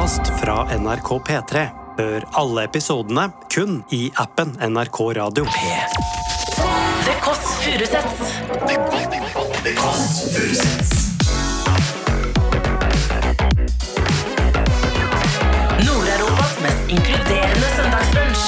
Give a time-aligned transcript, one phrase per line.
[0.00, 1.66] podkast fra NRK P3.
[1.98, 5.44] Hør alle episodene kun i appen NRK Radio.
[7.04, 8.30] The Kåss Furuseths.
[15.84, 18.46] Nord-Europas mest inkluderende søndagsbrunsj.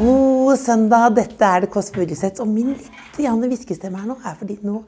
[0.00, 2.40] God søndag, dette er det Kåss Furuseths.
[2.42, 2.74] Og min
[3.20, 4.82] litt hviskestemme her nå er fordi nå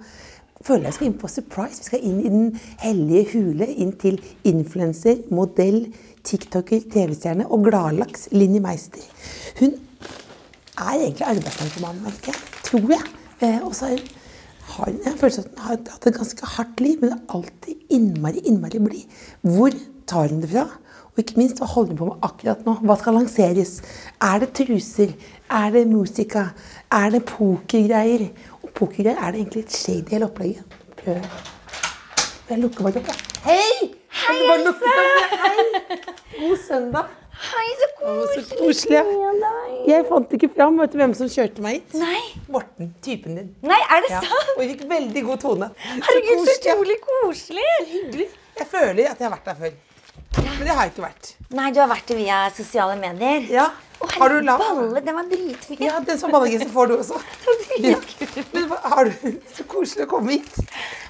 [0.66, 1.83] føler jeg skal inn på surprise.
[1.83, 2.48] Vi skal inn i den
[2.83, 5.87] hellige hule, inn til influenser, modell,
[6.27, 9.05] tiktoker, TV-stjerne og gladlaks Linni Meister.
[9.61, 9.75] Hun
[10.79, 12.43] er egentlig arbeidsnarkoman, merker jeg.
[12.69, 13.09] Tror jeg.
[13.43, 13.91] Eh, og så
[14.73, 17.97] har hun jeg føler at hun har hatt et ganske hardt liv, men er alltid
[17.98, 19.19] innmari, innmari blid.
[19.42, 19.75] Hvor
[20.09, 20.69] tar hun det fra?
[21.12, 22.79] Og ikke minst, hva holder hun på med akkurat nå?
[22.89, 23.73] Hva skal lanseres?
[24.25, 25.12] Er det truser?
[25.53, 26.47] Er det musika?
[26.89, 28.31] Er det pokergreier?
[28.75, 30.77] Pokergreier er det egentlig et shady hele opplegget.
[31.03, 31.25] Prøv.
[32.51, 33.17] Jeg lukker bare opp, jeg.
[33.45, 33.91] Hei!
[34.23, 34.92] Hei, Else!
[36.39, 37.11] God søndag.
[37.42, 38.98] Hei, så koselig.
[39.01, 39.53] så.
[39.89, 40.77] Jeg fant ikke fram.
[40.79, 41.97] Vet du hvem som kjørte meg hit?
[41.98, 42.20] Nei.
[42.53, 43.48] Morten, typen din.
[43.67, 44.20] Nei, er det Ja.
[44.20, 44.53] sant?
[44.56, 45.70] Og vi fikk veldig god tone.
[45.86, 47.70] Herregud, så utrolig koselig.
[47.89, 48.29] Hyggelig.
[48.61, 49.73] Jeg føler at jeg har vært der før.
[50.42, 51.33] Men det har jeg ikke vært.
[51.51, 53.48] Nei, du har vært det via sosiale medier.
[53.51, 53.67] Ja.
[54.03, 54.58] Å, Har du lav?
[54.62, 55.78] balle, den var dritfin.
[55.83, 57.20] Ja, den som ballegris får du også.
[57.83, 57.97] Ja.
[58.53, 59.12] Men har du
[59.55, 60.58] Så koselig å komme hit.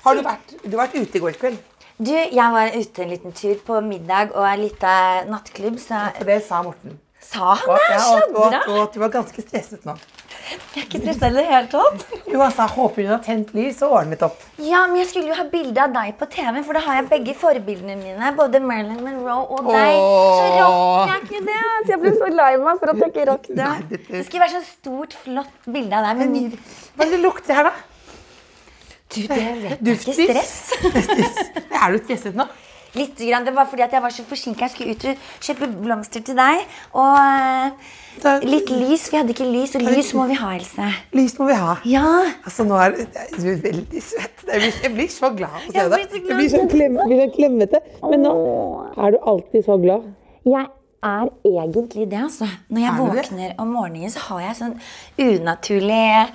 [0.05, 1.59] Har du vært, du har vært ute i går kveld?
[1.99, 6.39] Du, jeg var ute en liten tur på middag og en liten nattklubb, så det
[6.47, 6.97] sa Morten.
[7.25, 8.01] Sa han det?
[8.03, 8.89] Sladra.
[8.93, 9.95] du var ganske stresset nå.
[10.53, 12.03] Jeg er ikke stressa i det hele tatt.
[12.29, 14.41] Jo, han sa håper hun har tent lys og ordnet opp.
[14.61, 17.07] Ja, men jeg skulle jo ha bilde av deg på TV, for da har jeg
[17.13, 18.33] begge forbildene mine.
[18.37, 19.95] Både Marilyn Monroe og deg.
[20.03, 21.61] Så rocker jeg ikke det.
[21.87, 23.71] Så jeg ble så lei meg for at jeg ikke rakk det.
[24.11, 26.21] Det skulle være så stort, flott bilde av deg.
[26.21, 27.89] Men Hva er det det lukter her, da?
[29.13, 30.55] du, det vet jeg ikke Stress.
[31.07, 31.41] stress.
[31.77, 32.47] Er du stresset nå?
[32.99, 33.47] Litt grann.
[33.47, 34.67] Det var fordi at jeg var så forsinka.
[34.67, 36.67] Jeg skulle ut og kjøpe blomster til deg.
[37.01, 39.07] Og eh, litt lys.
[39.13, 40.91] Vi hadde ikke lys, og lys må vi ha, Else.
[41.17, 41.79] Lys må vi ha.
[41.89, 42.05] Ja.
[42.43, 44.45] Altså, nå er du er veldig svett.
[44.45, 46.17] Jeg blir, jeg blir så glad av å se deg.
[46.21, 47.83] Jeg blir så klem, blir så klemmete.
[48.05, 48.37] Men nå
[48.93, 50.09] er du alltid så glad.
[50.45, 50.69] Jeg
[51.03, 52.49] er egentlig det, altså.
[52.69, 54.77] Når jeg Er våkner om morgenen, så har jeg sånn
[55.19, 56.29] unaturlig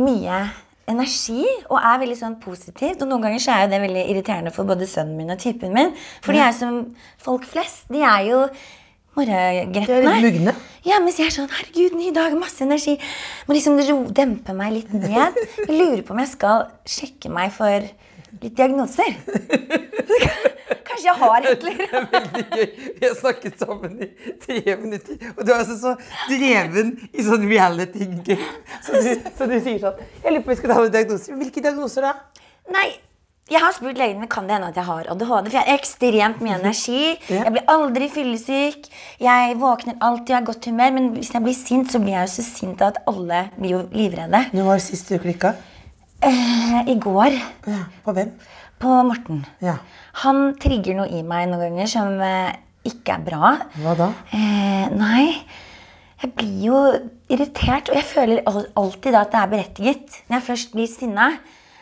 [0.00, 0.42] mye
[0.90, 3.00] energi og er veldig sånn positivt.
[3.04, 5.72] Og noen ganger så er jo det veldig irriterende for både sønnen min og typen
[5.76, 5.94] min.
[6.24, 6.82] For de er som
[7.22, 7.86] folk flest.
[7.92, 8.42] De er jo
[9.18, 10.54] morgengretne.
[10.86, 12.94] Ja, mens jeg er sånn Herregud, ny dag, masse energi.
[13.48, 15.40] Må liksom ro, dempe meg litt ned.
[15.66, 17.84] Jeg lurer på om jeg skal sjekke meg for
[18.42, 19.16] litt diagnoser.
[20.86, 21.64] Kanskje jeg har annet.
[21.64, 22.64] Veldig gøy.
[23.00, 24.08] Vi har snakket sammen i
[24.42, 25.92] tre minutter, og du er altså så
[26.30, 28.48] dreven i sånn reality-game.
[28.86, 31.38] Så, du- så du sier sånn Jeg lurer på om vi skal ta noen diagnoser.
[31.40, 32.12] Hvilke diagnoser da?
[32.74, 32.88] Nei,
[33.50, 35.48] jeg har spurt legen min kan det hende at jeg har ADHD.
[35.50, 37.00] For jeg har ekstremt mye energi.
[37.32, 37.40] Ja.
[37.48, 38.86] Jeg blir aldri fyllesyk.
[39.26, 40.92] Jeg våkner alltid i godt humør.
[40.98, 43.80] Men hvis jeg blir sint, så blir jeg jo så sint at alle blir jo
[43.90, 44.44] livredde.
[44.54, 45.56] Når var det sist du klikka?
[46.22, 47.32] Eh, I går
[47.66, 48.32] Ja, på hvem?
[48.80, 49.42] på Morten.
[49.60, 49.74] Ja.
[50.24, 52.52] Han trigger noe i meg noen ganger som eh,
[52.88, 53.50] ikke er bra.
[53.80, 54.06] Hva da?
[54.32, 55.34] Eh, nei,
[56.22, 56.80] jeg blir jo
[57.32, 60.18] irritert, og jeg føler al- alltid da at det er berettiget.
[60.28, 61.30] Når jeg først blir sinna.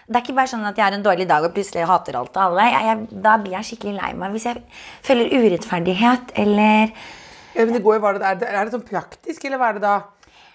[0.08, 2.36] Det er ikke bare sånn at jeg har en dårlig dag og plutselig hater alt
[2.38, 2.66] og alle.
[2.72, 4.30] Jeg, jeg, da blir jeg skikkelig lei meg.
[4.34, 4.62] Hvis jeg
[5.04, 6.94] føler urettferdighet eller
[7.58, 9.78] Ja, men i går var det, er, det, er det sånn praktisk, eller hva er
[9.78, 9.96] det da?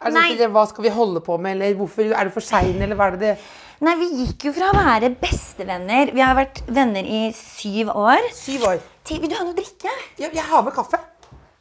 [0.04, 2.44] Er det sånn, at, hva skal vi holde på med, eller hvorfor er det for
[2.44, 3.36] sein, eller hva er det det?
[3.84, 8.30] Nei, vi gikk jo fra å være bestevenner Vi har vært venner i syv år.
[8.36, 8.84] Syv år.
[9.04, 9.92] Til, vil du ha noe å drikke?
[10.22, 11.00] Ja, jeg har med kaffe.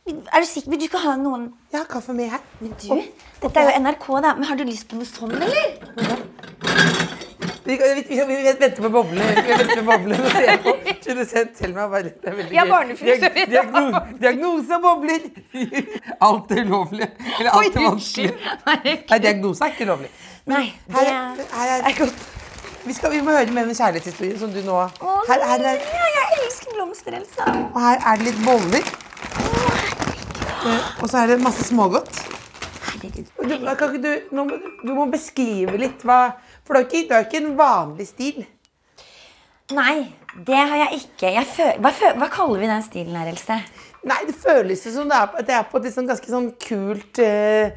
[0.06, 0.70] Er du sikker?
[0.70, 2.42] Vil du ikke ha noen Jeg har kaffe med her.
[2.60, 3.02] Men du,
[3.42, 4.34] dette er jo NRK, da.
[4.38, 6.22] Men har du lyst på noe sånn, eller?
[7.62, 9.26] Vi, vi, vi, vi venter på boblene.
[9.38, 10.72] Vi venter på boblene og ser på.
[11.02, 12.94] Produsent Selma bare Det er veldig Ja, gøy.
[13.02, 15.26] Diag- diagno- Diagnose og bobler!
[16.26, 17.08] Alt er ulovlig.
[17.38, 18.34] Eller alt er vanskelig.
[18.66, 20.10] Nei, diagnose er ikke lovlig.
[20.50, 22.28] Nei, Her, det er- her er godt.
[22.84, 25.60] Vi, skal, vi må høre mer om en kjærlighetshistorie som du nå Å, her, her
[25.70, 27.44] er, ja, jeg elsker blomster, Elsa.
[27.74, 28.88] Og her er det litt boller.
[30.62, 32.10] Eh, Og så er det masse smågodt.
[32.88, 33.30] Herregud.
[33.38, 33.68] herregud.
[33.68, 34.46] Du, kan ikke du, nå
[34.82, 36.18] du må beskrive litt hva
[36.66, 38.42] For du har ikke, ikke en vanlig stil.
[39.72, 40.12] Nei,
[40.46, 41.32] det har jeg ikke.
[41.38, 43.56] Jeg føl, hva, hva kaller vi den stilen her, Else?
[44.02, 47.70] Nei, det føles som det er, det er på et sånn ganske sånn kult eh,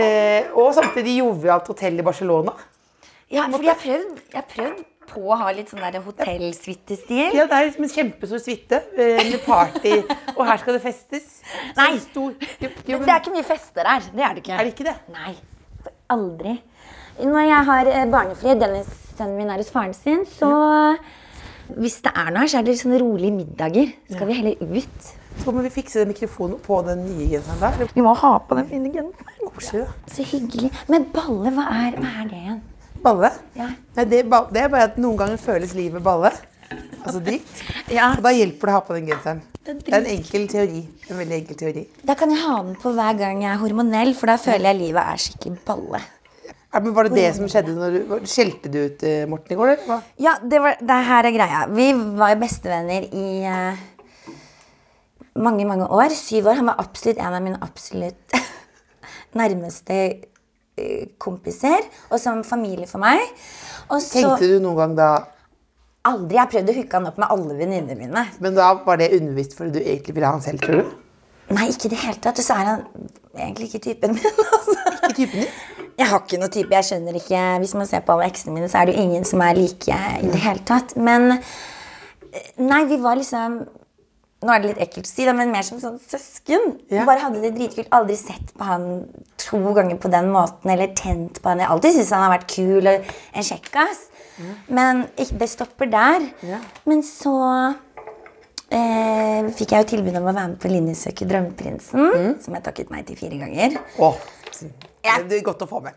[0.00, 2.54] eh, og samtidig jovialt hotell i Barcelona.
[3.32, 4.80] Ja, for jeg har prøvd, jeg prøvd
[5.12, 7.36] på å ha litt sånn hotellsuitestil.
[7.36, 9.94] Ja, det er liksom en kjempestor suite eh, med party,
[10.36, 11.40] og her skal det festes.
[11.42, 11.94] Så Nei.
[12.02, 14.04] Stor, jo, jo, Men det er ikke mye fester her.
[14.12, 14.58] Det er det ikke.
[14.58, 14.98] er det ikke det?
[15.16, 15.34] Nei.
[16.12, 16.58] Aldri.
[17.22, 20.52] Når jeg har eh, barnefri, Dennis sønnen min er hos faren sin, så
[21.72, 23.92] hvis det er noe her, så er det sånn rolige middager.
[24.06, 25.12] Skal skal vi heller ut.
[25.40, 27.88] Så må vi fikse mikrofonen på den nye genseren der.
[27.94, 29.88] Vi må ha på den fine genseren.
[30.12, 30.70] Så hyggelig.
[30.92, 32.60] Men balle, hva er, hva er det igjen?
[33.02, 33.32] Balle?
[33.58, 33.72] Ja.
[33.96, 36.30] Nei, det, er det er bare at noen ganger føles livet balle.
[37.02, 37.64] Altså dritt.
[37.92, 38.12] Ja.
[38.16, 39.42] Og da hjelper det å ha på den genseren.
[39.62, 40.80] Det er en enkel teori.
[41.10, 41.84] En veldig enkel teori.
[42.06, 44.80] Da kan jeg ha den på hver gang jeg er hormonell, for da føler jeg
[44.80, 46.00] livet er skikkelig balle.
[46.72, 49.58] Ja, men Var det det som skjedde når du Skjelte du ut eh, Morten i
[49.60, 49.82] går, eller?
[49.90, 49.98] hva?
[50.24, 51.58] Ja, det, var, det her er greia.
[51.68, 53.82] Vi var jo bestevenner i eh,
[55.34, 56.14] mange, mange år.
[56.16, 56.60] Syv år.
[56.60, 58.36] Han var absolutt en av mine absolutt
[59.40, 59.98] nærmeste
[60.78, 61.86] eh, kompiser.
[62.10, 63.22] Og som familie for meg.
[63.88, 65.12] Og så Tenkte du noen gang da
[66.02, 66.34] Aldri.
[66.34, 68.24] Jeg prøvde å hooke han opp med alle venninnene mine.
[68.42, 70.96] Men da var det undervisst fordi du egentlig ville ha han selv, tror du?
[71.52, 72.40] Nei, ikke i det hele tatt.
[72.40, 72.82] Og så er han
[73.36, 74.40] egentlig ikke typen min.
[74.52, 74.78] Altså.
[75.02, 75.52] Ikke typen din?
[75.98, 76.74] Jeg har ikke noen type.
[76.74, 79.26] Jeg skjønner ikke Hvis man ser på alle eksene mine, så er det jo ingen
[79.28, 80.96] som er like i det hele tatt.
[80.96, 83.60] Men eh, Nei, vi var liksom
[84.42, 86.64] Nå er det litt ekkelt å si, det, men mer som sånn søsken.
[86.90, 87.04] Ja.
[87.06, 87.88] bare hadde det dritkult.
[87.94, 88.86] Aldri sett på han
[89.38, 91.62] to ganger på den måten, eller tent på han.
[91.62, 94.02] Jeg har alltid syntes han har vært kul og en kjekkas.
[94.68, 96.24] Men det stopper der.
[96.48, 96.58] Ja.
[96.88, 97.36] Men så
[98.72, 102.40] eh, fikk jeg jo tilbud om å være med på Linjesøket Drømmeprinsen, Mm.
[102.42, 103.78] som jeg takket nei til fire ganger.
[103.98, 104.12] Å,
[105.28, 105.94] det er godt å få med.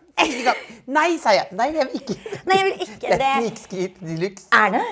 [0.87, 1.47] Nei, sa jeg.
[1.57, 2.15] Nei, jeg vil ikke.
[2.45, 4.47] Nei, jeg vil ikke Det er snikskryt de luxe.
[4.53, 4.85] Er det?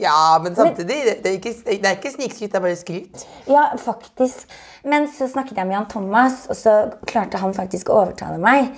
[0.00, 3.24] Ja, men samtidig, det er ikke, det er ikke snikskryt, det er bare skryt.
[3.50, 4.46] Ja, faktisk.
[4.88, 6.76] Men så snakket jeg med Jan Thomas, og så
[7.08, 8.70] klarte han faktisk å overtale meg.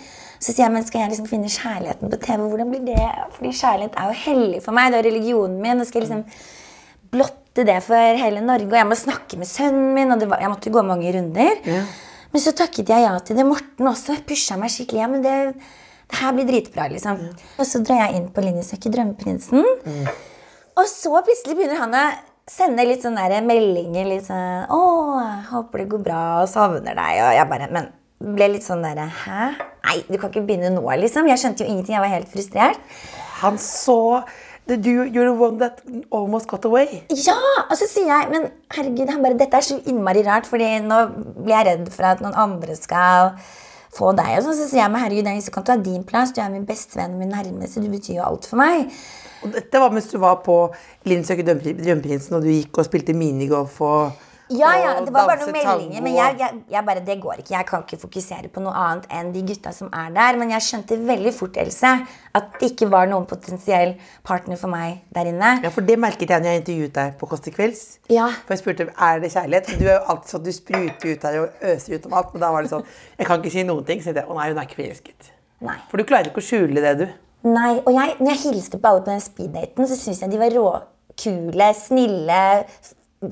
[0.42, 2.42] Så sier jeg, men skal jeg liksom finne kjærligheten på TV?
[2.50, 3.06] Hvordan blir det?
[3.36, 4.90] Fordi kjærlighet er jo hellig for meg.
[4.90, 5.80] Det er religionen min.
[5.80, 6.26] Og skal jeg liksom
[7.14, 8.66] blotte det for hele Norge.
[8.68, 10.12] Og jeg må snakke med sønnen min.
[10.12, 11.62] Og det var, jeg måtte gå mange runder.
[12.34, 13.46] Men så takket jeg ja til det.
[13.48, 15.00] Morten også pusha meg skikkelig.
[15.06, 15.38] Ja, men det,
[16.10, 17.22] det her blir dritbra, liksom.
[17.56, 19.62] Og så drar jeg inn på linjesøket Drømmeprinsen.
[20.74, 22.04] Og så plutselig begynner han å
[22.50, 24.08] sende litt sånne der meldinger.
[24.08, 24.80] Litt sånn 'Å,
[25.22, 28.82] jeg håper det går bra, og savner deg.' Og jeg bare Men ble litt sånn
[28.82, 29.54] derre Hæ?
[29.84, 31.28] Nei, du kan ikke begynne nå, liksom.
[31.28, 31.94] Jeg skjønte jo ingenting.
[31.94, 32.80] Jeg var helt frustrert.
[33.42, 34.24] Han så
[34.66, 37.04] the, you, You're the one that almost got away.
[37.10, 37.36] Ja!
[37.68, 41.04] Og så sier jeg Men herregud, han bare Dette er så innmari rart, Fordi nå
[41.44, 43.36] blir jeg redd for at noen andre skal
[43.94, 44.36] få deg.
[44.40, 46.34] Og så sier jeg meg, herregud, jeg kan ta din plass.
[46.34, 47.82] Du er min bestevenn og min nærmeste.
[47.82, 48.92] Du betyr jo alt for meg.
[49.44, 50.58] Og dette var mens du var på
[51.08, 54.14] Linn søker drømmeprinsen, og du gikk og spilte minigolf og
[54.52, 57.52] Ja, ja, det var bare noen meldinger, men jeg, jeg, jeg bare, det går ikke.
[57.54, 60.36] Jeg kan ikke fokusere på noe annet enn de gutta som er der.
[60.40, 61.92] Men jeg skjønte veldig fort, Else,
[62.36, 63.94] at det ikke var noen potensiell
[64.26, 65.54] partner for meg der inne.
[65.64, 67.84] Ja, for det merket jeg når jeg intervjuet deg på Kåss til kvelds.
[68.12, 68.26] Ja.
[68.44, 69.70] For jeg spurte er det kjærlighet.
[69.80, 72.34] Du er jo alltid sånn, du spruter ut her og øser ut om alt.
[72.34, 72.84] Men da var det sånn
[73.16, 74.02] Jeg kan ikke si noen ting.
[74.04, 75.30] Så jeg å nei, hun er ikke forelsket.
[75.64, 75.78] Nei.
[75.88, 77.06] For du klarer ikke å skjule det, du.
[77.48, 80.40] Nei, og jeg, når jeg hilste på alle på den speeddaten, så syns jeg de
[80.40, 82.42] var råkule, snille.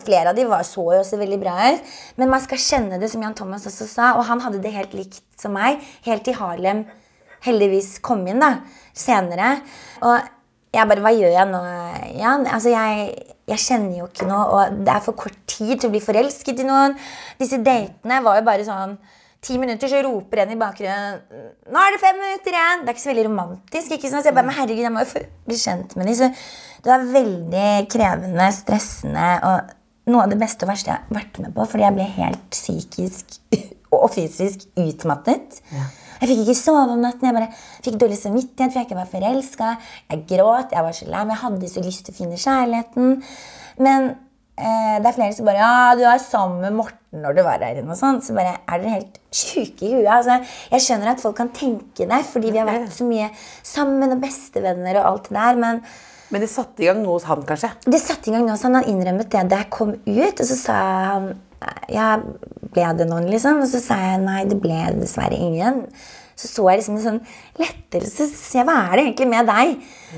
[0.02, 1.94] Flere av de var, så jo også veldig bra ut.
[2.16, 4.14] Men man skal kjenne det, som Jan Thomas også sa.
[4.16, 6.86] Og han hadde det helt likt som meg, helt til Harlem
[7.46, 8.56] heldigvis kom inn da,
[8.96, 9.56] senere.
[10.06, 10.30] Og
[10.72, 11.62] jeg bare Hva gjør jeg nå,
[12.16, 12.46] Jan?
[12.48, 13.08] Altså, jeg,
[13.50, 16.62] jeg kjenner jo ikke noe, og det er for kort tid til å bli forelsket
[16.62, 16.96] i noen.
[17.40, 18.96] Disse datene var jo bare sånn
[19.42, 21.22] Ti minutter, så roper en i bakgrunnen
[21.66, 23.90] 'Nå er det fem minutter igjen!' Det er ikke så veldig romantisk.
[23.90, 24.22] ikke sant?
[24.22, 26.14] Så jeg bare, men herregud, jeg må jo bli kjent med dem.
[26.14, 26.28] Så
[26.84, 29.74] det var veldig krevende, stressende og
[30.12, 32.48] noe av det beste og verste jeg har vært med på, fordi jeg ble helt
[32.54, 33.36] psykisk
[33.98, 35.60] og fysisk utmattet.
[36.22, 37.26] Jeg fikk ikke sove om natten.
[37.26, 37.50] Jeg bare
[37.82, 39.76] fikk dårlig samvittighet for jeg ikke var forelska.
[40.10, 43.24] Jeg gråt, jeg var så lei, meg, jeg hadde så lyst til å finne kjærligheten.
[43.82, 44.12] Men
[45.02, 47.92] det er flere som bare Ja, du var sammen med Morten når du var inne
[47.92, 48.20] og sånn.
[48.24, 50.08] Så bare er dere helt sjuke i huet.
[50.12, 50.38] Altså,
[50.72, 53.28] jeg skjønner at folk kan tenke det, fordi vi har vært så mye
[53.66, 55.82] sammen og bestevenner og alt det der, men
[56.32, 57.68] Men det satte i gang noe hos han, kanskje.
[57.84, 60.46] det satte i gang noe hos han Han innrømmet det da jeg kom ut, og
[60.48, 60.78] så sa
[61.12, 61.32] han
[61.92, 62.16] Ja,
[62.72, 63.60] ble det noen, liksom?
[63.62, 65.84] Og så sa jeg nei, det ble dessverre ingen.
[66.34, 67.20] Så så jeg liksom en sånn
[67.60, 68.26] lettelse.
[68.26, 69.74] Så sier jeg, hva er det egentlig med deg?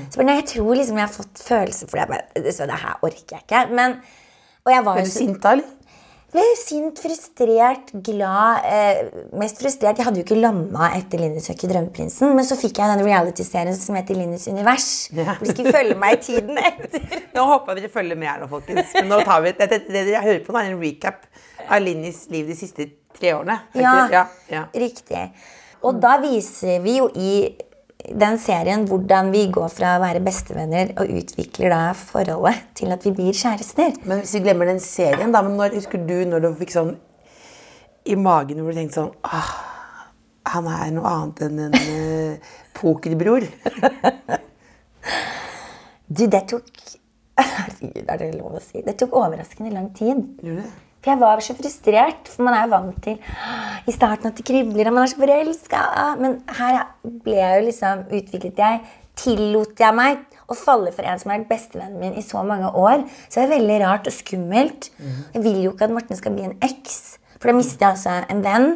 [0.09, 2.05] Så bare, nei, jeg tror liksom jeg har fått følelser for det.
[2.05, 3.61] Jeg bare, det her orker jeg ikke.
[3.75, 3.97] Men,
[4.65, 5.65] Ble jo du så- sint da, eller?
[6.35, 8.65] ble sint, frustrert, glad.
[8.65, 9.03] Eh,
[9.37, 9.95] mest frustrert.
[9.97, 13.75] Jeg hadde jo ikke landa etter Linus i drømmeprinsen, men så fikk jeg den reality-serien
[13.77, 15.09] som heter Linus univers.
[15.15, 15.35] Ja.
[15.37, 17.05] Hvor de skulle følge meg i tiden etter.
[17.35, 18.91] Nå håper jeg dere følger med her nå, folkens.
[18.97, 21.23] Men nå tar vi, det, det, det jeg hører på nå, er en recap
[21.69, 23.61] av Linnis liv de siste tre årene.
[23.75, 24.65] Er Ja, ja, ja.
[24.75, 25.29] riktig.
[25.85, 27.31] Og da viser vi jo i
[28.13, 33.05] den serien hvordan vi går fra å være bestevenner og utvikler da forholdet til at
[33.05, 33.95] vi blir kjærester.
[34.05, 36.93] Men hvis vi glemmer den serien, da, men når, husker du når du fikk sånn
[38.05, 39.53] i magen hvor du tenkte sånn ah,
[40.53, 43.47] Han er noe annet enn en uh, pokerbror.
[46.05, 46.67] Du, det tok
[47.35, 48.83] Herregud, er det lov å si?
[48.85, 50.21] Det tok overraskende lang tid.
[50.45, 50.84] Gjorde det?
[51.05, 53.19] For jeg var så frustrert, for man er jo vant til
[53.85, 55.81] i starten at det kribler, og man er så forelska.
[56.17, 58.79] Men her ble jeg jo liksom Utviklet jeg
[59.15, 62.67] Tillot jeg meg å falle for en som har vært bestevennen min i så mange
[62.75, 63.05] år.
[63.29, 64.89] Så det er veldig rart og skummelt.
[65.31, 66.97] Jeg vil jo ikke at Morten skal bli en eks,
[67.37, 68.67] for da mister jeg altså en venn.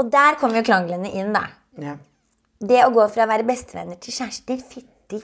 [0.00, 1.44] Og der kommer jo klanglene inn, da.
[1.78, 1.94] Ja.
[2.62, 5.22] Det å gå fra å være bestevenner til kjærester, fytti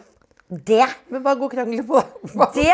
[0.49, 0.85] Det!
[1.13, 2.01] Men hva går krangelen på?
[2.35, 2.69] Hva- Det,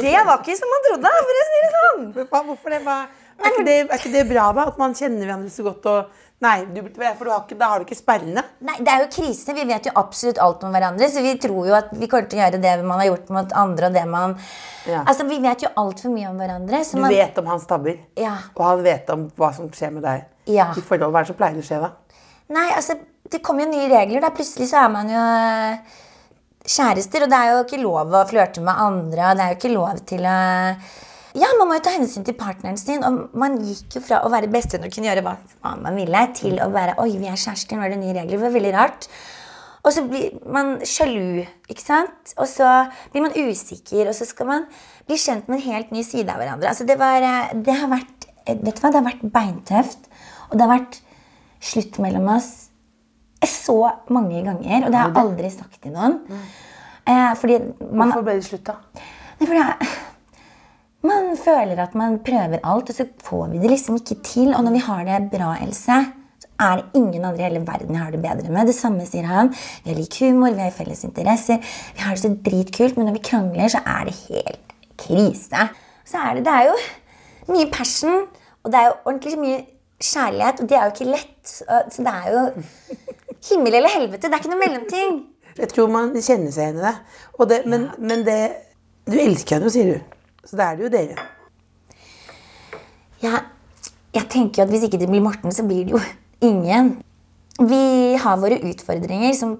[0.00, 2.08] det var ikke som man trodde, for å si det sånn.
[2.30, 2.80] Hva, hvorfor det?
[2.84, 2.96] Hva,
[3.40, 4.66] er, ikke det, er ikke det bra, da?
[4.68, 7.82] At man kjenner hverandre så godt og Nei, du, for du har ikke, da har
[7.82, 8.40] du ikke sperrene.
[8.64, 9.52] Nei, Det er jo krise.
[9.52, 11.04] Vi vet jo absolutt alt om hverandre.
[11.12, 13.52] Så vi tror jo at vi kommer til å gjøre det man har gjort mot
[13.60, 13.90] andre.
[13.90, 14.32] og det man...
[14.88, 15.02] Ja.
[15.04, 16.80] Altså, Vi vet jo altfor mye om hverandre.
[16.88, 17.12] Så Du man...
[17.12, 18.38] vet om hans tabber, Ja.
[18.56, 20.24] og han vet om hva som skjer med deg.
[20.48, 20.70] Ja.
[20.72, 21.92] I forhold, Hva er det som pleier å skje da?
[22.56, 22.96] Nei, altså,
[23.36, 24.24] det kommer jo nye regler.
[24.24, 24.32] da.
[24.40, 25.26] Plutselig så er man jo
[26.66, 29.30] kjærester, og det er jo ikke lov å flørte med andre.
[29.30, 30.36] og det er jo ikke lov til å...
[31.38, 33.04] Ja, Man må jo ta hensyn til partneren sin.
[33.06, 36.58] og Man gikk jo fra å være bestevenn og kunne gjøre hva man ville, til
[36.62, 38.36] å være Oi, vi er kjærester, nå er det nye regler.
[38.36, 39.06] Det var veldig rart.
[39.80, 42.34] Og så blir man sjalu, ikke sant?
[42.36, 42.66] Og så
[43.14, 44.66] blir man usikker, og så skal man
[45.08, 46.68] bli kjent med en helt ny side av hverandre.
[46.68, 50.10] Altså, det, var, eh, det har vært eh, Vet du hva, det har vært beintøft.
[50.50, 51.00] Og det har vært
[51.64, 52.69] slutt mellom oss
[53.48, 53.78] så
[54.12, 56.18] mange ganger, og det har jeg aldri sagt til noen.
[57.08, 58.74] Eh, fordi man Hvorfor ble det slutt, da?
[59.40, 60.08] Fordi for
[61.08, 64.52] man føler at man prøver alt, og så får vi det liksom ikke til.
[64.52, 65.96] Og når vi har det bra, Else,
[66.40, 68.68] så er det ingen andre i hele verden jeg har det bedre med.
[68.68, 69.48] Det samme sier han.
[69.84, 71.62] Vi har lik humor, vi har felles interesser.
[71.96, 75.68] Vi har det så dritkult, men når vi krangler, så er det helt krise.
[76.04, 78.26] Så er det, det er jo mye passion,
[78.62, 79.60] og det er jo ordentlig mye
[80.04, 81.54] kjærlighet, og det er jo ikke lett.
[81.94, 82.44] Så det er jo
[83.48, 84.28] himmel eller helvete.
[84.28, 85.20] Det er ikke noe mellomting.
[85.60, 86.94] Jeg tror man kjenner seg igjen i det.
[87.50, 88.40] Det men, men det
[89.10, 90.18] Du elsker henne jo, sier du.
[90.46, 91.24] Så da er det jo dere.
[93.20, 93.40] Jeg,
[94.14, 96.00] jeg tenker at hvis ikke det blir Morten, så blir det jo
[96.50, 96.94] ingen.
[97.60, 97.82] Vi
[98.20, 99.58] har våre utfordringer som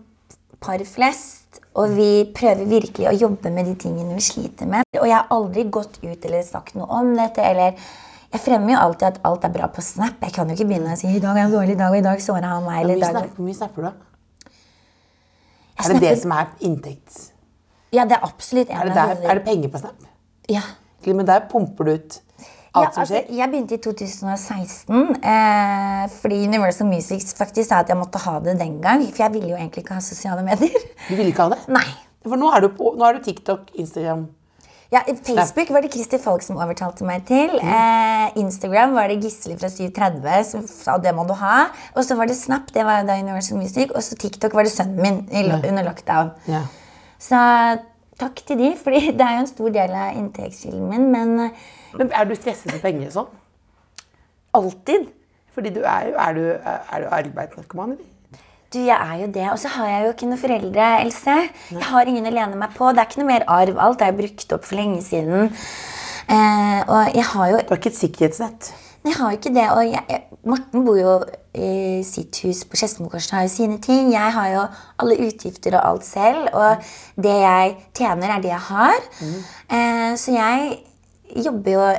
[0.61, 4.87] par flest, og vi prøver virkelig å jobbe med de tingene vi sliter med.
[4.99, 7.79] Og jeg har aldri gått ut eller sagt noe om dette, eller
[8.31, 10.21] jeg fremmer jo alltid at alt er bra på Snap.
[10.23, 12.05] Jeg kan jo ikke begynne å si i dag er en dårlig dag, og i
[12.05, 12.85] dag såra han meg.
[12.85, 13.89] Eller, snapper, hvor mye snapper du?
[13.89, 14.55] da?
[15.81, 17.21] Er det det som er inntekts...
[17.91, 20.05] Ja, det er absolutt en Er det, der, er det penger på Snap?
[20.51, 20.63] Ja.
[21.09, 22.21] Men der pumper du ut
[22.71, 27.99] alt Ja, altså, jeg begynte i 2016 eh, fordi Universal Music faktisk sa at jeg
[27.99, 29.03] måtte ha det den gang.
[29.11, 30.77] For jeg ville jo egentlig ikke ha sosiale medier.
[31.09, 31.65] Du ville ikke ha det?
[31.73, 31.89] Nei.
[32.23, 34.29] For nå er du på nå er du TikTok, Instagram
[34.91, 37.53] Ja, Facebook var det Kristi Falk som overtalte meg til.
[37.63, 41.69] Eh, Instagram var det Gisle fra 730 som sa det må du ha.
[41.95, 43.93] Og så var det Snap, det var da Universal Music.
[43.95, 46.33] Og så TikTok var det sønnen min lo- under lockdown.
[46.51, 46.65] Ja.
[47.23, 47.39] Så
[48.19, 51.07] takk til de, for det er jo en stor del av inntektskilden min.
[51.15, 51.51] Men eh,
[51.95, 53.31] Men er du stresset for penger sånn?
[54.55, 55.07] alltid.
[55.55, 58.07] Fordi du er jo Er du, er du arbeidsnarkoman, eller?
[58.71, 59.47] Du, jeg er jo det.
[59.51, 61.33] Og så har jeg jo ikke noen foreldre, Else.
[61.73, 62.93] Jeg har ingen å lene meg på.
[62.95, 63.81] Det er ikke noe mer arv.
[63.83, 65.51] Alt er brukt opp for lenge siden.
[66.31, 68.69] Eh, og jeg har jo Du har ikke et sikkerhetsnett?
[69.09, 69.65] Jeg har jo ikke det.
[69.75, 71.17] Og jeg, Morten bor jo
[71.51, 74.13] i sitt hus på Skedsmokorset, har jo sine ting.
[74.15, 74.63] Jeg har jo
[75.03, 76.47] alle utgifter og alt selv.
[76.55, 76.93] Og
[77.27, 79.03] det jeg tjener, er det jeg har.
[79.67, 80.79] Eh, så jeg
[81.43, 81.91] jobber jo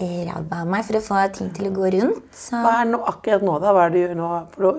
[0.00, 2.24] av meg for å få ting til å gå rundt.
[2.36, 3.72] Så Hva er nå, akkurat nå, da?
[3.76, 4.30] Hva er det nå?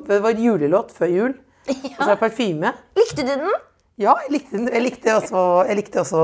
[0.08, 1.34] Det var julelåt før jul.
[1.68, 2.74] Og så er det parfyme.
[2.96, 3.58] likte du den?
[3.98, 4.68] Ja, jeg likte, den.
[4.70, 6.24] jeg likte, også, jeg likte også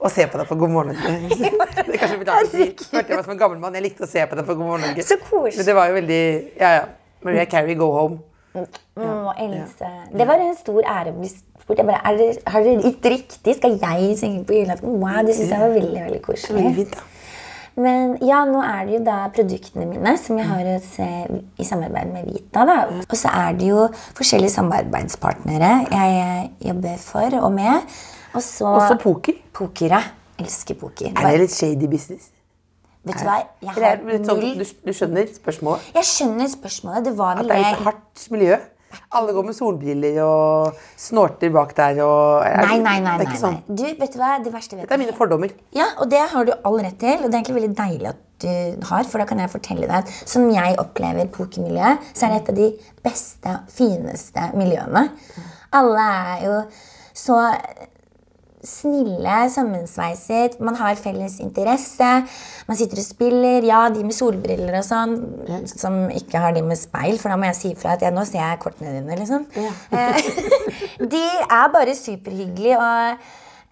[0.00, 1.50] å se på deg på God morgen Norge.
[1.90, 2.70] Det kanskje litt rart å si.
[2.96, 3.76] Jeg var som en gammel mann.
[3.76, 5.04] Jeg likte å se på deg på God morgen Norge.
[5.04, 5.58] Så koselig.
[5.60, 6.24] Men det var jo veldig
[6.62, 6.88] Ja, ja.
[7.20, 8.22] Maria Carrie, go home.
[8.56, 8.64] Å,
[9.36, 9.92] Else.
[10.16, 11.76] Det var en stor ære å bli spurt.
[11.76, 13.54] Jeg bare, er det, har dere gitt riktig?
[13.60, 14.96] Skal jeg synge på julaften?
[15.04, 16.56] Wow, det syns jeg var veldig veldig koselig.
[16.56, 17.19] Veldig fint, da.
[17.80, 22.26] Men ja, nå er det jo da produktene mine som jeg har i samarbeid med
[22.26, 22.64] Vita.
[22.66, 22.78] da.
[23.06, 23.86] Og så er det jo
[24.18, 27.86] forskjellige samarbeidspartnere jeg eh, jobber for og med.
[28.34, 29.38] Og så Også poker.
[29.54, 30.02] Poker, ja.
[30.40, 31.12] Elsker poker.
[31.14, 32.30] Er det litt shady business?
[33.04, 33.38] Vet du hva?
[33.64, 35.86] Jeg har sånn, null du, du skjønner spørsmålet?
[35.96, 37.06] Jeg skjønner spørsmålet.
[37.08, 38.58] Det var At det er litt hardt miljø?
[39.16, 43.16] Alle går med solbriller og snorter bak der og er, Nei, nei, nei.
[43.18, 43.60] Det er ikke sånn.
[43.68, 44.32] Du, vet du hva?
[44.42, 45.54] Det verste vet Dette er mine fordommer.
[45.76, 47.16] Ja, og det har du all rett til.
[47.20, 49.96] Og det er egentlig veldig deilig at du har, for da kan jeg fortelle deg
[49.98, 52.68] at som jeg opplever pokermiljøet, så er det et av de
[53.04, 55.06] beste, fineste miljøene.
[55.76, 56.54] Alle er jo
[57.20, 57.36] så
[58.66, 62.08] snille, sammensveiset, man har felles interesse.
[62.68, 63.64] Man sitter og spiller.
[63.66, 65.16] Ja, de med solbriller og sånn,
[65.70, 68.24] som ikke har de med speil, for da må jeg si ifra at jeg, nå
[68.28, 69.46] ser jeg kortene dine, liksom.
[69.56, 70.10] Ja.
[71.14, 73.24] de er bare superhyggelige og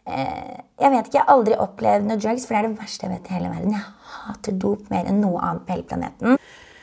[0.08, 3.06] eh, Jeg vet ikke, jeg har aldri opplevd noe drugs, for det er det verste
[3.06, 3.76] jeg vet i hele verden.
[3.76, 6.38] Jeg hater dop mer enn noe annet på hele planeten.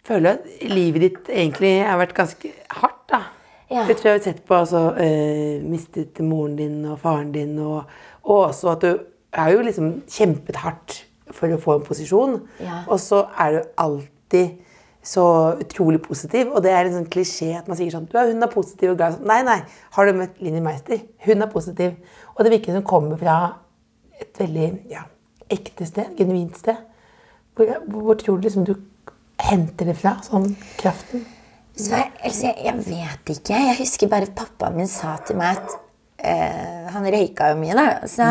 [0.05, 3.23] Føler du at livet ditt egentlig har vært ganske hardt, da?
[3.71, 3.85] Ja.
[3.87, 7.83] Det tror jeg har sett på, altså, eh, mistet moren din og faren din, og,
[8.23, 8.99] og også at du
[9.33, 10.99] har jo liksom kjempet hardt
[11.33, 12.83] for å få en posisjon, Ja.
[12.87, 14.61] og så er du alltid
[15.05, 15.23] så
[15.61, 18.49] utrolig positiv, og det er en sånn klisjé at man sier sånn, du hun er
[18.53, 19.17] positiv og glad.
[19.17, 19.59] Sånn, Nei, nei,
[19.97, 21.01] har du møtt Linni Meister?
[21.25, 21.91] Hun er positiv.
[22.35, 23.35] Og det virker som hun kommer fra
[24.19, 25.03] et veldig, ja,
[25.51, 26.77] ekte sted, genuint sted.
[27.55, 28.73] Hvor, hvor tror du liksom du
[29.45, 31.21] henter det fra, sånn kraften?
[31.75, 33.61] Jeg, altså, jeg, jeg vet ikke.
[33.69, 35.73] Jeg husker bare pappaen min sa til meg at
[36.23, 37.87] uh, Han røyka jo mye, da.
[38.07, 38.29] Så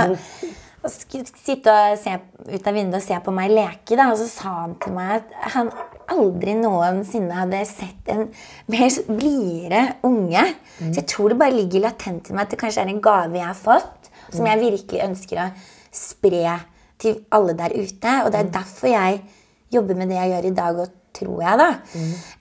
[0.84, 2.12] og skulle sitte og se
[2.44, 4.10] ut av vinduet og se på meg leke, da.
[4.12, 5.70] Og så sa han til meg at han
[6.12, 8.26] aldri noensinne hadde sett en
[8.68, 10.42] mer blidere unge.
[10.82, 13.40] Så jeg tror det bare ligger latent i meg at det kanskje er en gave
[13.40, 15.48] jeg har fått, som jeg virkelig ønsker å
[15.94, 16.58] spre
[17.00, 18.18] til alle der ute.
[18.20, 19.24] Og det er derfor jeg
[19.72, 21.70] jobber med det jeg gjør i dag, og tror jeg, da.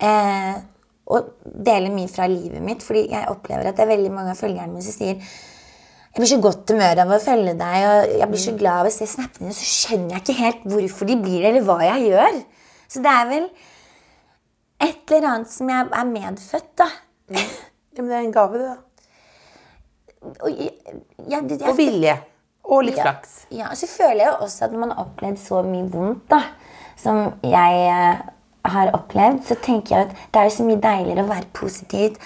[0.03, 0.53] Eh,
[1.11, 4.39] og deler mye fra livet mitt, fordi jeg opplever at det er veldig mange av
[4.39, 5.19] følgerne mine som sier
[6.13, 8.87] jeg blir så godt humør av å følge deg, og jeg blir så glad av
[8.87, 11.77] å se snappene dine, så skjønner jeg ikke helt hvorfor de blir det, eller hva
[11.81, 12.35] jeg gjør.
[12.93, 13.47] Så det er vel
[14.85, 16.87] et eller annet som jeg er medfødt, da.
[17.33, 17.47] Ja,
[17.97, 20.29] men det er en gave, det, da.
[20.43, 20.69] Og, jeg,
[21.17, 22.13] jeg, jeg, Og vilje.
[22.63, 23.33] Og litt flaks.
[23.49, 26.43] Ja, og så føler jeg jo også at man har opplevd så mye vondt, da,
[27.01, 28.21] som jeg eh,
[28.63, 32.17] har opplevd, så tenker jeg at det er så mye deiligere å være positiv,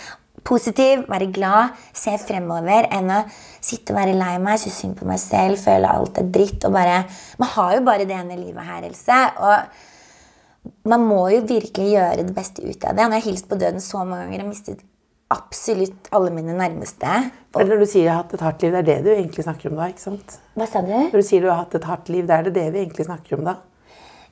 [0.47, 5.07] positiv, være glad, se fremover, enn å sitte og være lei meg, synes synd på
[5.09, 7.03] meg selv, føle alt er dritt, og bare
[7.39, 9.21] Man har jo bare det ene livet her, Else.
[9.39, 13.03] og man må jo virkelig gjøre det beste ut av det.
[13.03, 14.83] Jeg har hilst på døden så mange ganger og mistet
[15.31, 17.31] absolutt alle mine nærmeste.
[17.55, 19.43] eller når du sier jeg har hatt et hardt liv, det er det du egentlig
[19.43, 20.37] snakker om da, ikke sant?
[20.55, 20.93] Hva sa du?
[20.93, 23.07] Når du sier du har hatt et hardt liv, det er det det vi egentlig
[23.09, 23.57] snakker om da.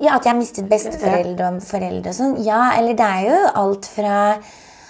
[0.02, 2.38] Ja, at jeg har mistet besteforeldre og foreldre og sånn.
[2.44, 4.16] Ja, eller det er jo alt fra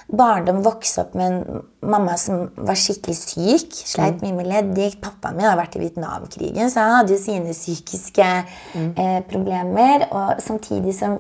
[0.06, 5.00] barndom, vokse opp med en mamma som var skikkelig syk, sleit mye med leddgikt.
[5.04, 8.28] Pappaen min har vært i Vietnamkrigen, så han hadde jo sine psykiske
[8.76, 10.08] eh, problemer.
[10.12, 11.18] Og samtidig som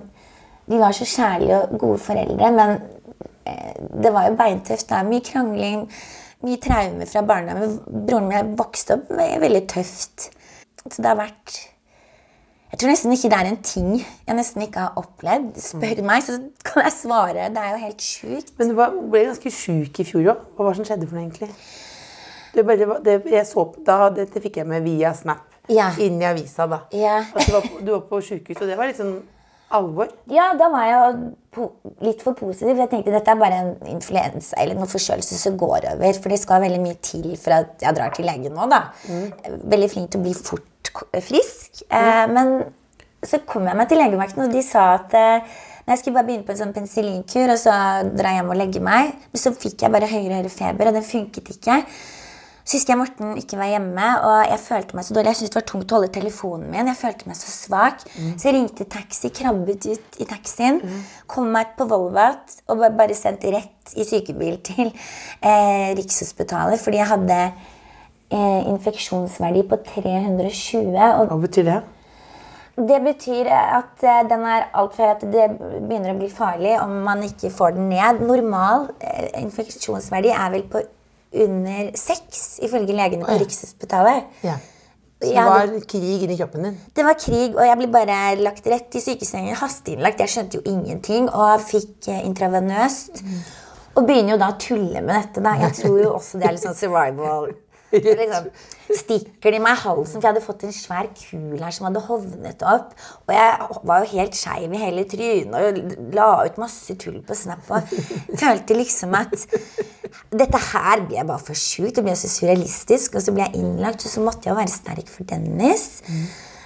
[0.65, 2.77] de var så kjærlige og gode foreldre, men
[3.45, 4.87] eh, det var jo beintøft.
[4.89, 5.85] Det er mye krangling,
[6.45, 7.77] mye traumer fra barndommen.
[8.09, 10.31] Broren min vokste opp med veldig tøft.
[10.85, 11.57] Så det har vært
[12.75, 15.55] jeg tror nesten ikke det er en ting jeg nesten ikke har opplevd.
[15.63, 16.35] Spør meg, så
[16.67, 17.45] kan jeg svare.
[17.55, 18.49] Det er jo helt sjukt.
[18.59, 20.41] Men du var, ble ganske sjuk i fjor òg.
[20.57, 21.47] Hva var det som skjedde for noe, egentlig?
[22.55, 25.45] Det, bare, det, jeg så, da, dette fikk jeg med via Snap.
[25.71, 25.87] Ja.
[26.03, 26.81] Inn i avisa, da.
[26.95, 27.21] Ja.
[27.31, 29.15] At du var, på- du var på sjukehus, og det var litt sånn
[29.75, 30.11] alvor.
[30.31, 30.99] Ja, da var jeg
[31.57, 31.65] jo
[32.05, 32.75] litt for positiv.
[32.83, 36.19] Jeg tenkte dette er bare en influensa eller noe forkjølelse som går over.
[36.19, 38.83] For det skal veldig mye til for at jeg drar til legen nå, da.
[39.63, 40.67] Veldig flink til å bli fort
[41.23, 41.85] frisk.
[41.89, 42.33] Mm.
[42.35, 42.51] men
[43.25, 45.55] så kom jeg meg til legevakten, og de sa at eh,
[45.85, 47.77] jeg skulle bare begynne på en sånn penicillinkur, og så
[48.17, 49.15] dra hjem og legge meg.
[49.31, 51.81] Men så fikk jeg bare høyere og høyere feber, og den funket ikke.
[52.65, 55.29] Så husker jeg Morten ikke var hjemme, og jeg følte meg så dårlig.
[55.29, 56.89] Jeg syntes det var tungt å holde telefonen min.
[56.89, 58.01] Jeg følte meg så svak.
[58.09, 60.81] Så jeg ringte taxi, krabbet ut i taxien,
[61.29, 67.11] kom meg på Volvat og bare, sendt rett i sykebil til eh, Rikshospitalet, fordi jeg
[67.11, 67.74] hadde eh,
[68.31, 70.95] infeksjonsverdi på 320.
[70.95, 71.81] Og Hva betyr det?
[72.75, 75.45] det betyr at eh, den er altfor høy, at det
[75.87, 78.19] begynner å bli farlig om man ikke får den ned.
[78.27, 80.81] Normal eh, infeksjonsverdi er vel på
[81.45, 83.37] under seks, ifølge legene på.
[83.39, 84.27] Rikshospitalet.
[84.43, 84.57] Ja.
[85.23, 86.79] Så det var krig inni kroppen din?
[86.95, 89.55] Det var krig, og jeg ble bare lagt rett i sykesengen.
[89.57, 90.19] Hasteinnlagt.
[90.19, 93.23] Jeg skjønte jo ingenting og fikk eh, intravenøst.
[93.95, 95.39] Og begynner jo da å tulle med dette.
[95.39, 95.55] da.
[95.63, 97.53] Jeg tror jo også det er litt sånn survival.
[98.21, 98.49] Liksom,
[98.95, 102.03] stikker de meg i halsen, for jeg hadde fått en svær kul her som hadde
[102.07, 102.93] hovnet opp.
[103.25, 107.37] Og jeg var jo helt skeiv i hele trynet og la ut masse tull på
[107.37, 107.65] Snap.
[107.69, 107.91] Og
[108.39, 109.35] følte liksom at
[110.35, 111.97] dette her ble bare for sjukt.
[111.97, 113.17] Det ble så surrealistisk.
[113.17, 115.87] Og så ble jeg innlagt, og så måtte jeg jo være sterk for Dennis.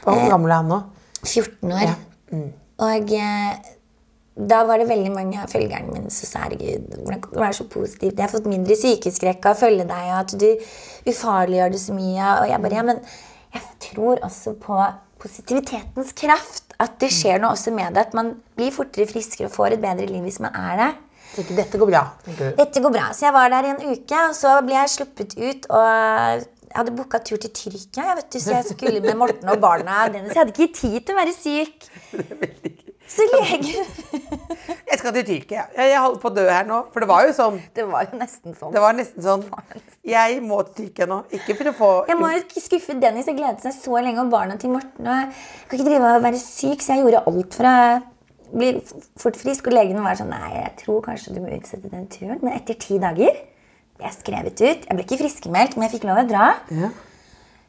[0.03, 0.79] Hvor gammel er han nå?
[1.25, 1.93] 14 år.
[2.89, 3.75] Og eh,
[4.39, 7.57] da var det veldig mange av følgerne mine som sa herregud, hvordan kan du være
[7.57, 8.13] så positiv?
[8.13, 11.95] Jeg har fått mindre sykeskrekk av å følge deg, og at du ufarliggjør det så
[11.97, 12.29] mye.
[12.37, 13.01] Og jeg bare, ja, men
[13.57, 14.79] jeg tror også på
[15.19, 16.71] positivitetens kraft.
[16.79, 18.05] At det skjer noe også med det.
[18.07, 20.91] At man blir fortere friskere og får et bedre liv hvis man er det.
[21.33, 22.05] Tenker, dette går bra.
[22.23, 22.53] Okay.
[22.57, 23.09] Dette går bra.
[23.13, 25.67] Så jeg var der i en uke, og så ble jeg sluppet ut.
[25.67, 29.49] og jeg hadde booka tur til Tyrkia, jeg vet du, så jeg skulle med Morten
[29.49, 30.03] og barna.
[30.13, 32.85] Jeg hadde ikke tid til å være syk.
[33.09, 33.73] Så lege
[34.89, 35.63] Jeg skal til Tyrkia.
[35.73, 36.79] Jeg, holder på å dø her nå.
[36.93, 37.57] For det var jo sånn.
[37.75, 38.73] Det var jo nesten sånn.
[38.75, 39.45] Det var nesten sånn.
[40.05, 41.23] Jeg må til Tyrkia nå.
[41.35, 43.29] Ikke for å få Jeg må jo skuffe Dennis.
[43.29, 45.07] Jeg gledet seg så lenge, og barna til Morten.
[45.07, 45.29] Og jeg
[45.69, 47.75] kan ikke drive og være syk, så jeg gjorde alt for å
[48.59, 48.71] bli
[49.25, 49.69] fort frisk.
[49.69, 52.41] Og legen var sånn Nei, jeg tror kanskje du må utsette den turen.
[52.43, 53.41] Men etter ti dager
[53.99, 54.85] ble jeg skrevet ut.
[54.85, 56.51] Jeg ble ikke friskmeldt, men jeg fikk lov å dra.
[56.77, 56.93] Ja.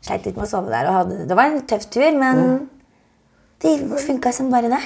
[0.05, 0.89] Sleit litt med å sove der.
[0.89, 2.47] Og hadde, det var en tøff tur, men
[3.61, 4.81] det funka som bare det.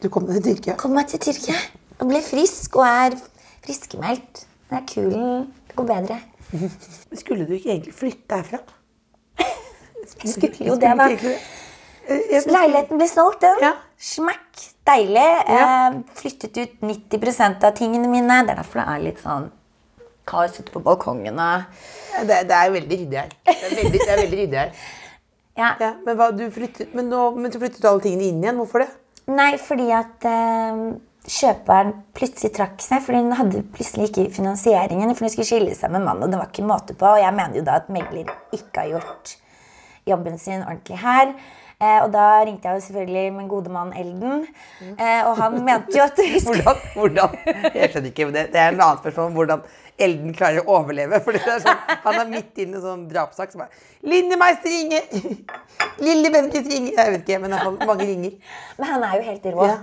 [0.00, 0.76] Du kom deg til Tyrkia.
[0.80, 1.56] Kom meg til Tyrkia
[2.00, 3.16] og ble frisk og er
[3.66, 4.46] friskmeldt.
[4.70, 5.48] Det er kulen.
[5.68, 6.16] Det går bedre.
[7.20, 8.62] Skulle du ikke egentlig flytte herfra?
[10.20, 11.06] Jeg skulle jo det, da.
[12.10, 13.60] Eh, Leiligheten ble solgt, den.
[13.62, 13.74] Ja.
[14.00, 14.64] Smakk.
[14.88, 15.28] Deilig.
[15.46, 15.66] Ja.
[15.90, 18.40] Eh, flyttet ut 90% av tingene mine.
[18.48, 19.50] Det er derfor det er litt sånn
[20.30, 21.36] kaos ute på balkongen.
[21.36, 23.30] Ja, Det, det er veldig ryddig her.
[23.46, 24.74] Det er veldig, det er veldig ryddig her.
[25.58, 25.74] Ja.
[25.82, 28.56] Ja, men, hva, du flyttet, men, nå, men du flyttet alle tingene inn igjen.
[28.62, 28.86] Hvorfor det?
[29.28, 30.80] Nei, fordi at eh,
[31.28, 33.02] kjøperen plutselig trakk seg.
[33.04, 36.26] For hun hadde plutselig ikke finansieringen, for hun skulle skille seg med mannen.
[36.26, 37.12] Og det var ikke måte på.
[37.14, 39.36] Og jeg mener jo da at megler ikke har gjort
[40.08, 41.34] jobben sin ordentlig her.
[41.80, 44.42] Eh, og da ringte jeg jo selvfølgelig min gode mann Elden.
[44.84, 47.38] Eh, og han mente jo at vi skulle Hvordan, hvordan?
[47.74, 48.26] Jeg skjønner ikke.
[48.28, 49.62] men Det, det er en annen spørsmål om hvordan
[50.00, 51.22] Elden klarer å overleve.
[51.24, 53.72] For det er sånn, Han er midt inne i en sånn drapssak som er
[54.04, 55.08] Linnemeister ringer!
[56.06, 56.94] Lille Bendriss ringer!
[56.96, 58.54] Jeg vet ikke, men fall mange ringer.
[58.78, 59.72] Men han er jo helt rå.
[59.72, 59.80] Ja.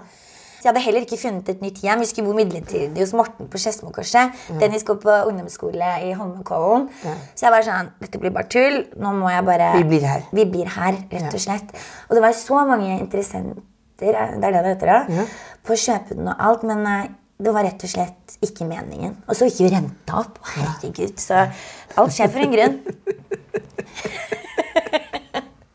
[0.57, 2.01] Så jeg hadde heller ikke funnet et nytt hjem.
[2.01, 4.33] Vi skulle bo midlertidig hos Morten på Skedsmokorset.
[4.61, 6.89] Dennis går på ungdomsskole i Holmenkollen.
[7.35, 8.81] Så jeg var sånn Dette blir bare tull.
[8.97, 10.25] Nå må jeg bare Vi blir her.
[10.33, 11.73] Vi blir her, rett og slett.
[12.09, 13.61] Og det var så mange interessenter
[13.97, 15.23] det er det det heter da,
[15.65, 17.07] på å kjøpe den og alt, men eh,
[17.41, 19.15] det var rett og slett ikke meningen.
[19.25, 20.37] Og så gikk jo renta opp.
[20.53, 21.47] Herregud, så
[21.97, 22.77] alt skjer for en grunn.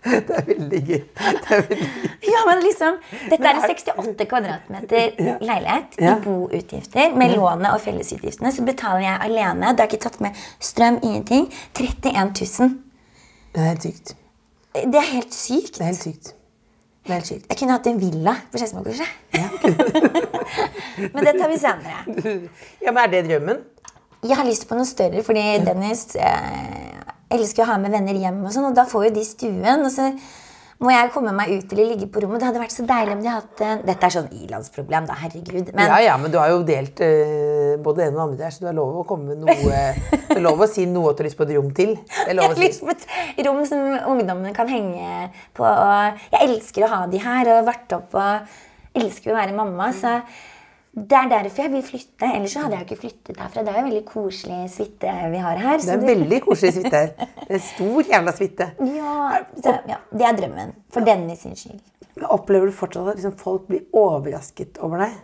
[0.27, 1.01] Det er veldig gøy.
[1.15, 2.11] Det er veldig gøy.
[2.27, 2.97] Ja, men liksom,
[3.31, 5.15] Dette er en 68 kvadratmeter
[5.47, 6.17] leilighet Ja.
[6.17, 7.15] i boutgifter.
[7.17, 9.73] Med lånet og fellesutgiftene så betaler jeg alene.
[9.77, 11.47] Det er ikke tatt med strøm, ingenting.
[11.79, 12.79] 31 000.
[13.55, 14.15] Det er helt sykt.
[14.75, 15.75] Det er helt sykt.
[15.79, 16.33] Det er helt sykt.
[17.03, 17.47] Det er helt sykt.
[17.51, 19.11] Jeg kunne hatt en villa på Skedsmokorset.
[21.13, 21.97] men det tar vi senere.
[22.83, 23.63] Ja, men er det drømmen?
[24.23, 27.02] Jeg har lyst på noe større, fordi Dennis eh,
[27.35, 28.41] elsker å ha med venner hjem.
[28.47, 29.85] Og sånn, og da får jo de stuen.
[29.87, 30.11] Og så
[30.83, 32.41] må jeg komme meg ut eller ligge på rommet.
[32.43, 35.15] Det hadde vært så deilig om de hadde hatt Dette er sånn ilandsproblem, da.
[35.21, 35.71] Herregud.
[35.79, 38.41] Men Ja, ja, men du har jo delt uh, både det ene og det andre
[38.41, 39.83] der, så du har lov å komme med noe
[40.33, 41.95] Du har lov å si noe at du har lyst på et rom til.
[42.03, 42.67] Det er Jeg har si.
[42.67, 45.63] lyst på et rom som ungdommene kan henge på.
[45.63, 48.57] Og jeg elsker å ha de her og varte opp og
[48.99, 49.93] elsker å være mamma.
[49.95, 50.19] Så
[50.93, 52.29] det er derfor jeg vil flytte.
[52.37, 53.63] Ellers så hadde jeg ikke flyttet herfra.
[53.65, 55.79] Det er jo veldig koselig suite vi har her.
[55.81, 57.31] Det er en veldig koselig suite her.
[57.39, 58.67] Det er stor jævla suite.
[58.99, 59.15] ja,
[59.57, 60.75] så, ja, det er drømmen.
[60.93, 61.81] For denne sin skyld.
[62.17, 65.17] Men Opplever du fortsatt at liksom folk blir overrasket over deg?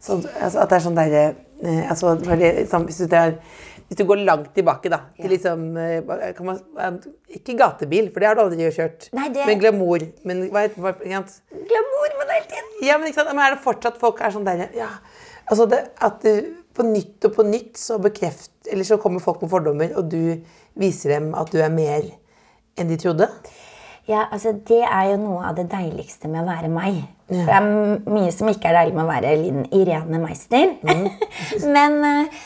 [0.00, 1.24] Så, altså, at det er sånn derre
[1.62, 3.34] altså, når det, liksom, hvis, du tar,
[3.88, 8.20] hvis du går langt tilbake, da, til liksom eh, kan man, eh, Ikke gatebil, for
[8.20, 9.10] det har du aldri kjørt.
[9.16, 10.06] Nei, det- Men glamour.
[10.24, 11.10] Men hva hva, ikke
[12.40, 12.70] hele tiden!
[12.86, 14.88] Ja, men, men er det fortsatt folk er sånn der ja,
[15.50, 19.42] altså det, At du på nytt og på nytt så bekreft Eller så kommer folk
[19.42, 20.40] med fordommer, og du
[20.80, 22.06] viser dem at du er mer
[22.78, 23.26] enn de trodde?
[24.08, 27.02] Ja, altså Det er jo noe av det deiligste med å være meg.
[27.30, 30.72] For det er mye som ikke er deilig med å være Linn Irene Meister.
[31.76, 32.40] Men uh,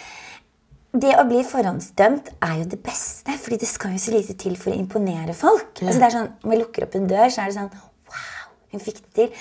[0.94, 4.54] det å bli forhåndsdømt er jo det beste, fordi det skal jo så lite til
[4.60, 5.72] for å imponere folk.
[5.82, 7.72] Altså det er sånn, Om jeg lukker opp en dør, så er det sånn
[8.14, 9.40] Wow, hun fikk det til.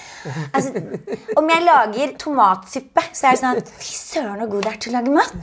[0.55, 0.81] Altså,
[1.37, 4.93] om jeg lager tomatsuppe, så er det sånn Fy søren, så god det er til
[4.93, 5.35] å lage mat.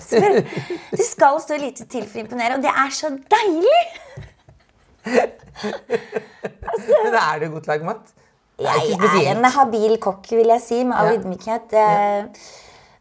[0.97, 3.85] Det skal så lite til for å imponere, og det er så deilig.
[7.05, 8.17] Men er du god til å lage mat?
[8.61, 11.73] Jeg er en habil kokk, vil jeg si, med all ydmykhet.
[11.73, 12.27] Ja.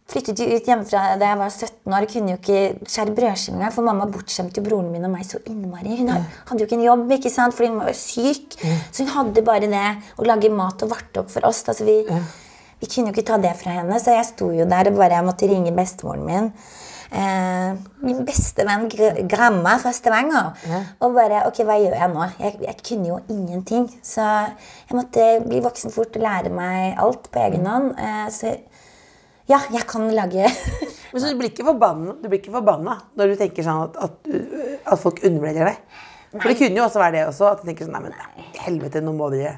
[0.09, 2.05] Flyttet jo ut hjemmefra da jeg var 17 år.
[2.09, 5.38] Kunne jo ikke skjære brødskive engang, for mamma bortskjemte jo broren min og meg så
[5.45, 5.99] innmari.
[5.99, 8.57] Hun hadde jo ikke en jobb, ikke sant, fordi hun var syk.
[8.89, 9.85] Så hun hadde bare det
[10.17, 11.62] å lage mat og varte opp for oss.
[11.69, 11.99] Altså, vi,
[12.81, 15.19] vi kunne jo ikke ta det fra henne, så jeg sto jo der og bare
[15.19, 16.49] jeg måtte ringe bestemoren min.
[17.11, 17.69] Eh,
[18.05, 20.51] min beste venn Gr- Gramma fra Stavanger.
[21.01, 22.27] Og bare Ok, hva gjør jeg nå?
[22.39, 23.87] Jeg, jeg kunne jo ingenting.
[24.05, 27.95] Så jeg måtte bli voksen fort og lære meg alt på egen hånd.
[27.97, 28.53] Eh, så
[29.49, 30.45] ja, jeg kan lage
[31.11, 34.27] Men så du blir ikke forbanna, når du tenker sånn at, at,
[34.93, 35.79] at folk undervurderer deg?
[36.35, 39.01] For det kunne jo også være det også, at du tenker sånn Nei, men helvete,
[39.01, 39.55] nå må dere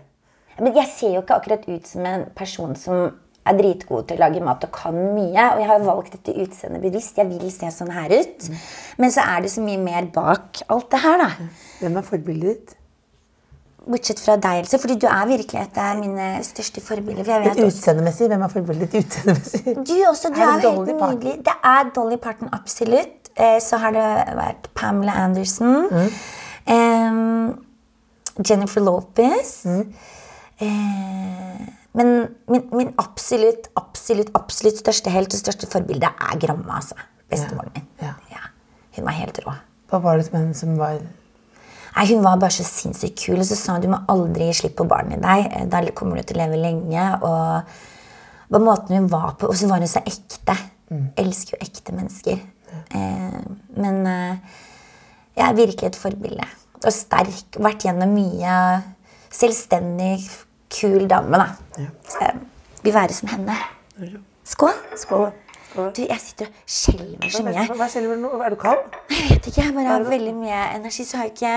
[0.61, 3.09] Men jeg ser jo ikke akkurat ut som en person som
[3.47, 5.47] er dritgod til å lage mat og kan mye.
[5.53, 7.17] Og jeg har valgt dette utseendet bevisst.
[7.17, 8.51] Jeg vil se sånn her ut.
[9.01, 11.49] Men så er det så mye mer bak alt det her, da.
[11.81, 12.77] Hvem er forbildet ditt?
[13.81, 17.25] bortsett fra deg, Else, fordi du er virkelig et av mine største forbilder.
[17.25, 18.27] For utseendemessig.
[18.29, 19.75] Hvem er forbildet ditt utseendemessig?
[19.89, 21.43] du også, du Er er, det helt Dolly Parton?
[21.47, 23.31] Det er Dolly Parton, absolutt.
[23.35, 25.87] Eh, så har det vært Pamela Anderson.
[25.89, 26.09] Mm.
[26.75, 29.65] Um, Jennifer Lopez.
[29.65, 29.93] Mm.
[30.61, 32.11] Eh, men
[32.47, 36.95] min, min absolutt, absolutt, absolutt største helt og største forbilde er Gramma, altså.
[37.31, 37.87] Bestemoren min.
[38.03, 38.13] Ja.
[38.31, 38.45] Ja.
[38.95, 39.55] Hun var helt rå.
[39.91, 41.01] Hva var det med henne som var
[41.91, 43.39] Nei, Hun var bare så sinnssykt kul.
[43.41, 45.71] Og så sa hun du må aldri gi slipp på barnet i deg.
[45.71, 47.07] Da kommer du til å leve lenge.
[47.27, 49.49] Og på måten hun var på.
[49.51, 50.55] Og så var hun så ekte.
[51.19, 52.39] Elsker jo ekte mennesker.
[52.95, 53.41] Eh,
[53.75, 54.55] men eh,
[55.35, 56.47] jeg er virkelig et forbilde.
[56.79, 57.59] Og sterk.
[57.59, 58.55] Vært gjennom mye.
[59.31, 60.23] Selvstendig,
[60.71, 61.47] kul dame, da.
[61.77, 62.31] Ja.
[62.83, 63.55] vil være som henne.
[64.47, 64.75] Skål.
[64.97, 65.31] Skål.
[65.71, 65.91] Skål.
[65.95, 67.65] Du, jeg sitter og skjelver så mye.
[67.79, 68.31] Hva skjelver du nå?
[68.43, 68.83] Er du kald?
[69.11, 71.53] Jeg vet ikke, jeg bare har veldig mye energi, så har jeg ikke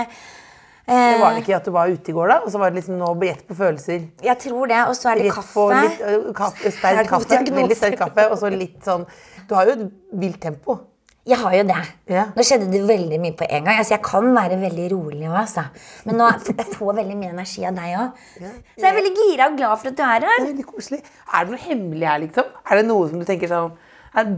[0.85, 2.37] Det eh, var det ikke at du var ute i går, da?
[2.45, 4.03] Og så var det liksom nå gjett på følelser?
[4.23, 4.81] Jeg tror det.
[4.87, 5.67] Og så er det Rett kaffe.
[5.81, 7.39] litt, kaffe Er sterk kaffe.
[7.59, 8.27] Veldig sterk kaffe.
[8.29, 9.07] Og så litt sånn
[9.49, 9.87] Du har jo et
[10.21, 10.77] vilt tempo.
[11.25, 11.83] Jeg har jo det.
[12.13, 12.23] Ja.
[12.35, 13.79] Nå skjedde det veldig mye på en gang.
[13.81, 15.63] Altså, jeg kan være veldig rolig òg, altså.
[16.05, 16.27] Men nå,
[16.59, 18.19] jeg får veldig mye energi av deg òg.
[18.37, 20.25] Så jeg er veldig gira og glad for at du er her.
[20.25, 20.99] Det er veldig koselig.
[21.25, 22.51] Er det noe hemmelig her, liksom?
[22.61, 23.73] Er det noe som du tenker sånn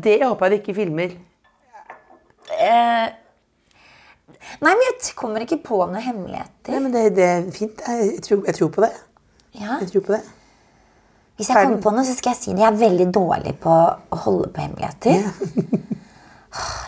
[0.07, 1.17] Det håper jeg du ikke filmer.
[2.55, 3.11] Eh,
[4.63, 6.71] nei, men jeg kommer ikke på noen hemmeligheter.
[6.71, 7.83] Nei, men det, det er fint.
[7.83, 8.93] Jeg, tror, jeg tror på det.
[9.59, 9.81] Ja.
[9.83, 10.23] Jeg tror på det.
[11.35, 12.63] Hvis jeg kommer på noe, så skal jeg si det.
[12.63, 15.97] Jeg er veldig dårlig på å holde på hemmeligheter.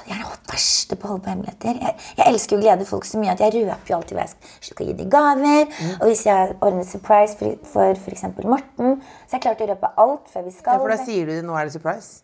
[0.10, 1.80] Jeg er det verste på å holde på hemmeligheter.
[1.84, 4.36] Jeg, jeg elsker å glede folk så mye at jeg røper jo alltid hva jeg
[4.72, 5.74] skal, gi dem gaver.
[6.00, 7.38] Og hvis jeg ordner surprise
[7.70, 8.26] for, f.eks.
[8.44, 10.76] Morten, så jeg klarte å røpe alt før vi skal.
[10.78, 12.22] Ja, for da sier du nå er det surprise.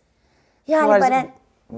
[0.65, 1.25] Ja, er eller bare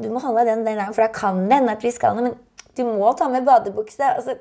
[0.04, 2.38] Du må holde den der, for da kan det hende at vi skal noe, men
[2.78, 4.04] du må ta med badebukse.
[4.04, 4.38] Altså,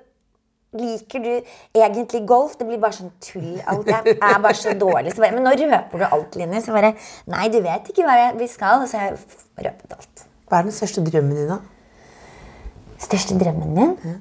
[0.76, 1.32] liker du
[1.74, 2.56] egentlig golf?
[2.58, 3.56] Det blir bare sånn tull.
[3.70, 5.14] Alt jeg er bare så dårlig.
[5.14, 6.62] Så bare, men nå røper du alt, Linni.
[6.64, 6.94] Så bare
[7.32, 8.84] Nei, du vet ikke hva vi skal.
[8.84, 10.15] Og så har jeg røpet alt.
[10.46, 11.59] Hva er den største drømmen din, da?
[13.02, 14.20] Største drømmen min,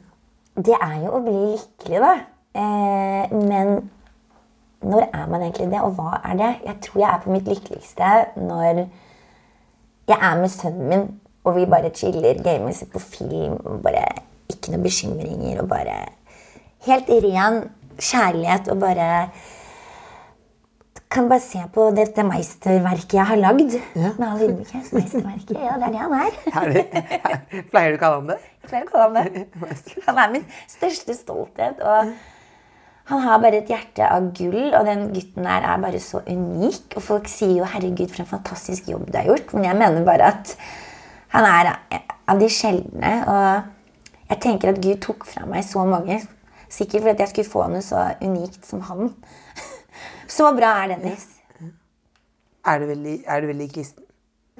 [0.55, 2.13] det er jo å bli lykkelig, da.
[2.55, 3.89] Eh, men
[4.85, 6.51] når er man egentlig det, og hva er det?
[6.65, 8.11] Jeg tror jeg er på mitt lykkeligste
[8.41, 8.81] når
[10.09, 11.07] jeg er med sønnen min,
[11.45, 14.05] og vi bare chiller, gamer, ser på film, og bare
[14.49, 15.97] ikke noen bekymringer, og bare
[16.85, 17.61] helt ren
[17.97, 19.09] kjærlighet, og bare
[21.11, 23.75] kan bare se på dette meisterverket jeg har lagd.
[23.95, 24.11] Ja.
[24.17, 24.91] Med all ydmykhet.
[24.95, 26.37] Meisterverket, ja, det er det han er.
[27.55, 28.39] Er pleier du å kalle han det?
[28.63, 29.99] Jeg pleier å kalle ham det.
[30.07, 31.83] Han er min største stolthet.
[31.83, 32.15] Og
[33.11, 36.97] han har bare et hjerte av gull, og den gutten der er bare så unik.
[36.97, 40.05] Og folk sier jo 'herregud, for en fantastisk jobb du har gjort', men jeg mener
[40.05, 40.55] bare at
[41.35, 41.75] han er
[42.27, 43.13] av de sjeldne.
[43.29, 46.23] Og jeg tenker at Gud tok fra meg så mange.
[46.69, 49.13] Sikkert fordi jeg skulle få noe så unikt som han.
[50.27, 51.27] Så bra er Dennis.
[52.65, 54.03] Er du veldig, er du veldig kristen?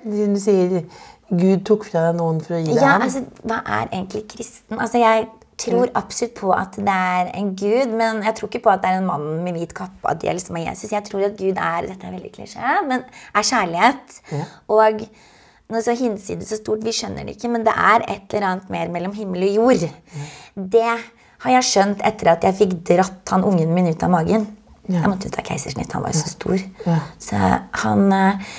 [0.06, 0.84] Du sier
[1.32, 3.02] Gud tok fra deg noen for å gi deg Ja, ham.
[3.08, 4.78] altså, hva er egentlig kristen?
[4.78, 5.26] Altså, jeg
[5.58, 8.92] tror absolutt på at det er en gud, men jeg tror ikke på at det
[8.92, 10.92] er en mann med hvit kappe, at det liksom er Jesus.
[10.92, 14.18] Jeg tror at Gud er dette er veldig klisjé, men er kjærlighet.
[14.76, 15.06] Og
[15.72, 18.70] noe så hinsides så stort, vi skjønner det ikke, men det er et eller annet
[18.70, 19.88] mer mellom himmel og jord.
[20.76, 24.46] Det har jeg skjønt etter at jeg fikk dratt han ungen min ut av magen.
[24.90, 26.66] Jeg måtte ut av keisersnitt, han var jo så stor.
[27.20, 27.36] Så
[27.84, 28.08] han...
[28.14, 28.50] eh,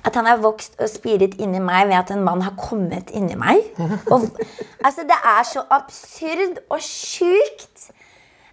[0.00, 3.34] at han har vokst og spiret inni meg ved at en mann har kommet inni
[3.36, 3.58] meg.
[4.08, 4.22] Og,
[4.80, 7.90] altså, det er så absurd og sjukt.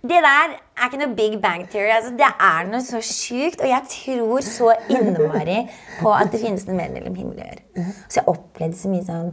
[0.03, 1.87] Det der er ikke noe Big Bang Theory.
[1.95, 3.63] Altså, det er noe så sjukt.
[3.63, 5.61] Og jeg tror så innmari
[6.01, 7.93] på at det finnes noe mer mellom himmel og jord.
[8.09, 9.31] Så jeg opplevde så mye sånn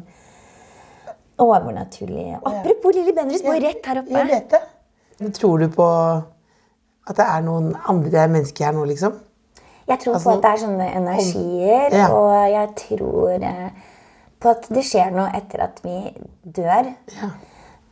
[1.43, 4.15] overnaturlig Apropos Lilly Bendriss, bor rett her oppe.
[4.15, 5.33] Jeg vet det.
[5.35, 5.89] Tror du på
[7.07, 9.17] at det er noen andre mennesker her nå, liksom?
[9.89, 12.07] Jeg tror Altså, på at det er sånne energier, Ja.
[12.17, 13.83] og jeg tror eh,
[14.41, 15.99] på at det skjer noe etter at vi
[16.45, 16.89] dør.
[17.19, 17.29] Ja.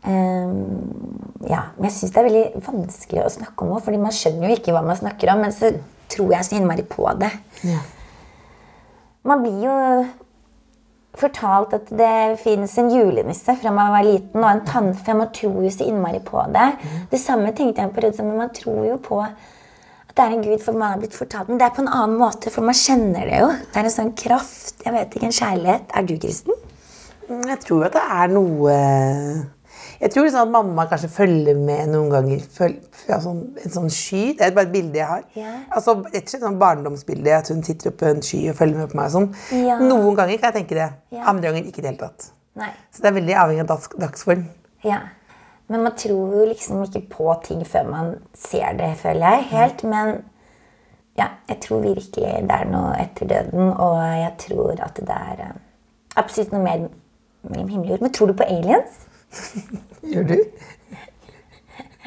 [0.02, 4.16] Um, ja, men jeg syns det er veldig vanskelig å snakke om det, fordi man
[4.16, 5.70] skjønner jo ikke hva man snakker om, men så
[6.10, 7.30] tror jeg så innmari på det.
[7.68, 7.78] Ja.
[9.28, 9.76] Man blir jo
[11.18, 15.14] fortalt at det fins en julenisse fra man var liten, og en tannfe.
[15.18, 16.68] Man tror jo så innmari på det.
[17.12, 20.42] Det samme tenkte jeg på Rødsand, men man tror jo på at det er en
[20.44, 21.48] gud, for man har blitt fortalt.
[21.48, 23.46] Men det er på en annen måte, for man kjenner det jo.
[23.72, 24.74] Det er en sånn kraft.
[24.84, 25.86] Jeg vet ikke, en kjærlighet.
[25.96, 26.58] Er du kristen?
[27.28, 28.74] Mm, Jeg tror at det er noe
[30.02, 32.40] Jeg tror liksom at mamma kanskje følger med noen ganger.
[32.50, 32.72] Føl,
[33.22, 34.22] sånn, en sånn sky.
[34.38, 35.22] Det er bare et bilde jeg har.
[35.38, 35.52] Ja.
[35.70, 37.36] Altså, Rett og slett sånn barndomsbilde.
[37.36, 39.12] At hun sitter oppe på en sky og følger med på meg.
[39.12, 39.28] og Sånn.
[39.62, 39.78] Ja.
[39.78, 40.88] Noen ganger kan jeg tenke det.
[41.22, 42.32] Andre ganger ikke i det hele tatt.
[42.58, 42.72] Nei.
[42.90, 44.42] Så det er veldig avhengig av dags, dagsform.
[44.84, 44.98] Ja.
[45.70, 49.46] Men man tror jo liksom ikke på ting før man ser det, føler jeg.
[49.52, 49.84] Helt.
[49.88, 50.12] Men
[51.18, 55.46] ja, jeg tror virkelig det er noe etter døden, og jeg tror at det er
[55.46, 55.56] eh,
[56.16, 56.84] absolutt noe mer
[57.46, 58.04] mellom himmel og jord.
[58.08, 59.00] Men tror du på aliens?
[60.12, 60.38] Gjør du?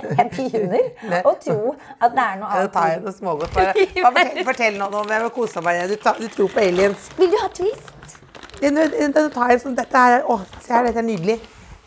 [0.06, 1.72] Jeg begynner å tro
[2.04, 3.56] at det er noe Da tar jeg noe smågodt.
[3.56, 5.82] Fortell, fortell noe om jeg vil kose meg.
[5.90, 7.10] Du, tar, du tror på aliens.
[7.18, 8.18] Vil du ha twist?
[8.60, 11.40] Den, den, den tar jeg sånn, dette her, å, se her, dette er nydelig.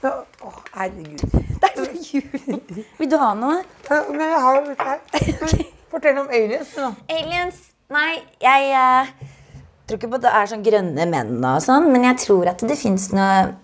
[0.05, 1.25] Å, herregud.
[1.59, 2.61] Det er så jul.
[3.01, 3.63] Vil du ha noe?
[3.89, 5.67] Men jeg har jo dette her.
[5.93, 6.75] Fortell om aliens.
[6.77, 6.93] nå.
[7.09, 11.87] Aliens Nei, jeg Jeg tror ikke på at det er sånn grønne menn og sånn,
[11.89, 13.55] men jeg tror at det fins noe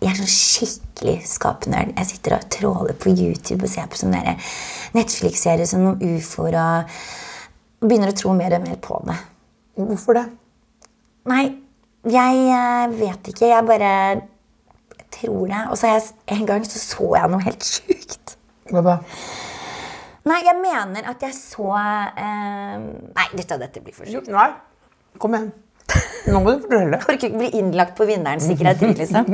[0.00, 1.90] Jeg er sånn skikkelig skapnerd.
[1.98, 4.36] Jeg sitter og tråler på YouTube og ser på sånne
[4.96, 6.94] Netflix-serier som noen ufoer og,
[7.84, 9.16] begynner å tro mer og mer på det.
[9.80, 10.24] Hvorfor det?
[11.28, 11.44] Nei,
[12.08, 13.48] jeg eh, vet ikke.
[13.52, 13.92] Jeg bare
[15.12, 15.62] tror det.
[15.68, 18.36] Og så jeg, en gang så, så jeg noe helt sjukt.
[18.72, 18.98] Hva da?
[20.30, 24.32] Nei, jeg mener at jeg så eh, Nei, dette, dette blir for sjukt.
[24.32, 24.48] Nei,
[25.20, 25.52] kom igjen.
[26.30, 26.98] Nå må du fortelle.
[27.00, 29.24] Orker ikke bli innlagt på vinnerens sikkerhet, liksom.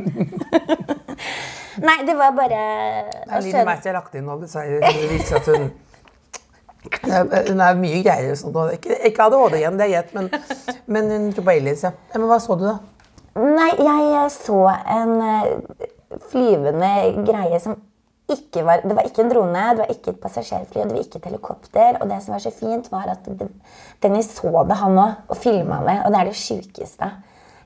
[1.87, 4.39] Nei, det var bare Det er litt merkelig sønnen- Meister jeg lagt inn nå.
[4.41, 5.67] Det viser at hun
[6.87, 8.37] hun er mye greiere.
[8.39, 8.55] Sånn.
[8.77, 10.29] Ikke, ikke ADHD igjen, det er greit, men,
[10.87, 11.83] men hun tror på aliens.
[11.83, 11.91] Ja.
[12.15, 12.77] Men hva så du, da?
[13.37, 15.89] Nei, jeg så en eh,
[16.31, 16.93] flyvende
[17.27, 17.75] greie som
[18.29, 21.21] var Det var ikke en drone, det var ikke et passasjerfly, og det var ikke
[21.21, 21.99] et helikopter.
[22.01, 23.49] Og det som var så fint, var at det,
[24.03, 26.03] Dennis så det, han òg, og filma med.
[26.05, 27.11] Og det er det sjukeste.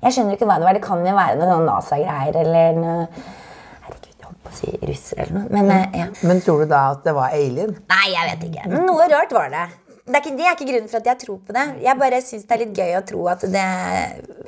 [0.01, 0.77] Jeg skjønner ikke hva det var.
[0.77, 3.07] Det kan jo være noe sånn NASA-greier eller noe
[3.85, 5.51] Herregud, jeg holdt på å si russer eller noe.
[5.57, 6.09] Men eh, ja.
[6.29, 7.75] Men tror du da at det var alien?
[7.93, 8.69] Nei, jeg vet ikke.
[8.73, 9.67] Men noe rart var det.
[10.01, 11.65] Det er, ikke, det er ikke grunnen for at jeg tror på det.
[11.85, 13.67] Jeg bare syns det er litt gøy å tro at det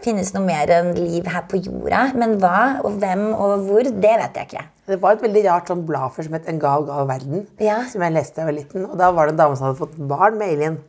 [0.02, 2.06] finnes noe mer enn liv her på jorda.
[2.18, 4.64] Men hva og hvem og hvor, det vet jeg ikke.
[4.90, 7.44] Det var et veldig rart sånn blad for som het En gal, gal verden.
[7.62, 7.82] Ja.
[7.92, 8.88] Som jeg leste da jeg var liten.
[8.88, 10.80] Og da var det en dame som hadde fått barn med alien.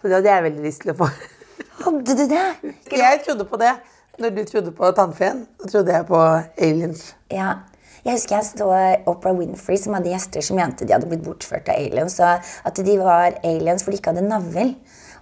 [0.00, 1.08] Så det hadde jeg veldig lyst til å få.
[1.80, 2.44] Hadde du det?
[2.92, 3.72] Jeg trodde på det.
[4.20, 7.04] Når du trodde på tannfeen, så trodde jeg på aliens.
[7.32, 7.54] Ja.
[8.04, 8.68] Jeg husker jeg så
[9.10, 12.16] Oprah Winfrey som hadde gjester som mente de hadde blitt bortført av aliens.
[12.24, 14.74] Og at de var aliens fordi de ikke hadde navl.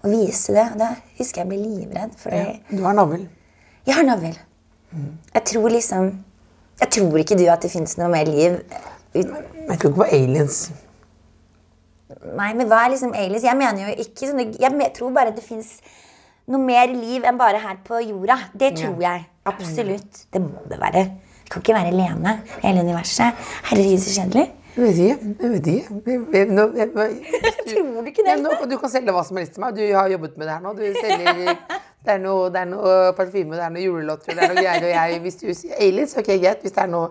[0.04, 0.66] Og viste det.
[0.78, 2.14] Da husker jeg ble livredd.
[2.22, 3.26] Fordi Du har navl.
[3.86, 4.36] jeg har navl.
[5.34, 6.24] Jeg tror liksom
[6.80, 8.60] Jeg tror ikke du at det fins noe mer liv
[9.14, 10.70] ut, Men jeg tror ikke på aliens.
[12.38, 13.42] Nei, men hva er liksom aliens?
[13.44, 15.80] Jeg mener jo ikke sånn Jeg tror bare at det fins
[16.48, 18.38] noe mer liv enn bare her på jorda.
[18.54, 19.26] Det tror jeg.
[19.44, 20.22] Absolutt.
[20.32, 21.02] Det må det være.
[21.48, 23.38] Det kan ikke være alene hele universet.
[23.70, 24.46] Herregud, så kjedelig.
[24.76, 25.30] Jeg vet ikke.
[25.42, 25.94] Jeg vet ikke.
[26.06, 28.34] Jeg, jeg, nå- jeg, jeg, Tror du ikke det?
[28.42, 29.78] Nå, du kan selge hva som helst til meg.
[29.78, 30.74] Du har jobbet med det her nå.
[30.76, 31.40] Du selger,
[32.04, 34.84] det er noe, det er noe parfyme, det er noe julelotter, det er noe greier.
[34.90, 36.60] Og jeg, hvis du sier aliens, ok, greit.
[36.66, 37.08] Hvis det er noe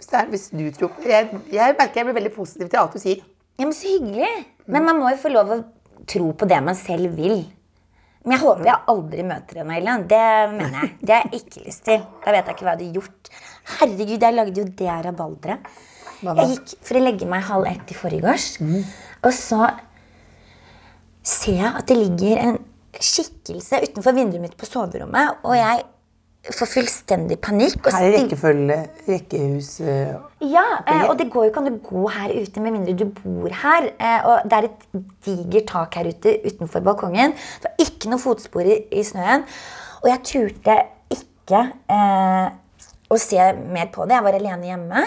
[0.00, 3.02] hvis, er, hvis du tror jeg, jeg merker jeg blir veldig positiv til alt du
[3.04, 3.20] sier.
[3.60, 4.32] Ja, men Så hyggelig.
[4.64, 5.60] Men man må jo få lov å
[6.08, 7.42] tro på det man selv vil.
[8.24, 10.02] Men jeg håper jeg aldri møter henne, Ellen.
[10.10, 10.90] Det mener jeg.
[11.00, 12.02] Det har jeg ikke lyst til.
[12.24, 13.30] Da vet jeg ikke hva jeg hadde gjort.
[13.78, 15.70] Herregud, jeg lagde jo det rabalderet.
[16.20, 18.48] Jeg gikk for å legge meg halv ett i forgårs.
[19.24, 19.62] Og så
[21.24, 22.60] ser jeg at det ligger en
[23.00, 25.40] skikkelse utenfor vinduet mitt på soverommet.
[25.46, 25.86] Og jeg
[26.48, 27.84] får fullstendig panikk.
[27.92, 28.76] Her er rekkefølge,
[29.08, 32.76] rekkehus eh, ja, eh, og det går jo ikke an å gå her ute med
[32.78, 33.90] mindre du bor her.
[34.00, 34.86] Eh, og det er et
[35.26, 37.36] digert tak her ute utenfor balkongen.
[37.60, 39.44] Det var ikke noe fotspor i, i snøen.
[40.00, 40.78] Og jeg turte
[41.12, 42.48] ikke eh,
[43.10, 44.16] å se mer på det.
[44.16, 45.06] Jeg var alene hjemme.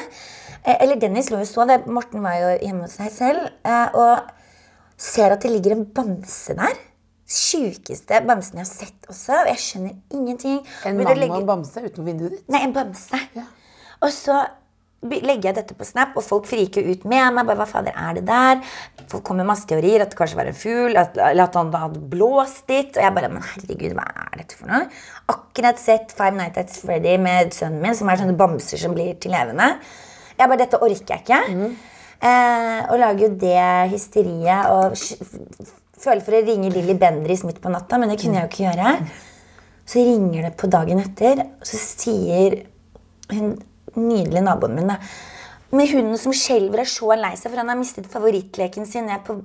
[0.61, 1.73] Eh, eller Dennis lå jo sov.
[1.89, 3.49] Morten var jo hjemme hos seg selv.
[3.65, 6.77] Eh, og ser at det ligger en bamse der.
[7.33, 9.37] Sjukeste bamsen jeg har sett også.
[9.43, 10.59] Og jeg skjønner ingenting.
[10.85, 12.49] En mamma legger- en bamse utenfor vinduet ditt.
[12.53, 13.19] Nei, en bamse.
[14.03, 14.43] Og så
[15.03, 17.45] legger jeg dette på Snap, og folk friker ut med meg.
[17.45, 18.61] bare, hva fader er det der?
[19.11, 21.99] Folk kommer med masse teorier, at det kanskje var en fugl, eller at han hadde
[22.13, 22.95] blåst dit.
[22.95, 24.87] Og jeg bare, men herregud, hva er dette for noe?
[25.33, 29.17] Akkurat sett Five Nights at Freddy med sønnen min, som er sånne bamser som blir
[29.19, 29.73] til levende.
[30.37, 31.75] Jeg bare, dette orker jeg ikke.
[32.23, 34.95] Eh, og lager jo det hysteriet og
[36.03, 38.65] føler for å ringe Lilly Bendriss midt på natta, men det kunne jeg jo ikke
[38.67, 38.95] gjøre.
[39.89, 42.61] Så ringer det på dagen etter, og så sier
[43.33, 43.55] hun
[43.99, 44.99] nydelige naboen min da,
[45.73, 49.17] med hunden som skjelver er så lei seg, for han har mistet favorittleken sin Jeg
[49.17, 49.39] er på,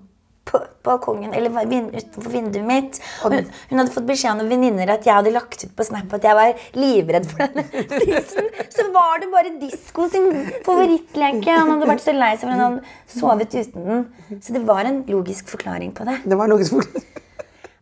[0.49, 3.01] på balkongen eller utenfor vinduet mitt.
[3.25, 6.17] Og hun, hun hadde fått beskjed av venninner at jeg hadde lagt ut på Snap
[6.17, 8.51] at jeg var livredd for denne prisen.
[8.75, 10.31] Så var det bare Disko sin
[10.67, 11.53] favorittleke.
[11.53, 14.05] Han hadde vært så lei seg for han hadde sovet uten den.
[14.41, 16.21] Så det var en logisk forklaring på det.
[16.25, 17.15] Det var en logisk forklaring.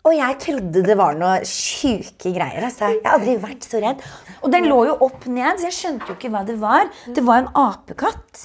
[0.06, 2.68] Og jeg trodde det var noe sjuke greier.
[2.68, 2.92] Altså.
[2.94, 4.04] Jeg har aldri vært så redd.
[4.38, 6.86] Og den lå jo opp ned, så jeg skjønte jo ikke hva det var.
[7.10, 8.44] Det var en apekatt.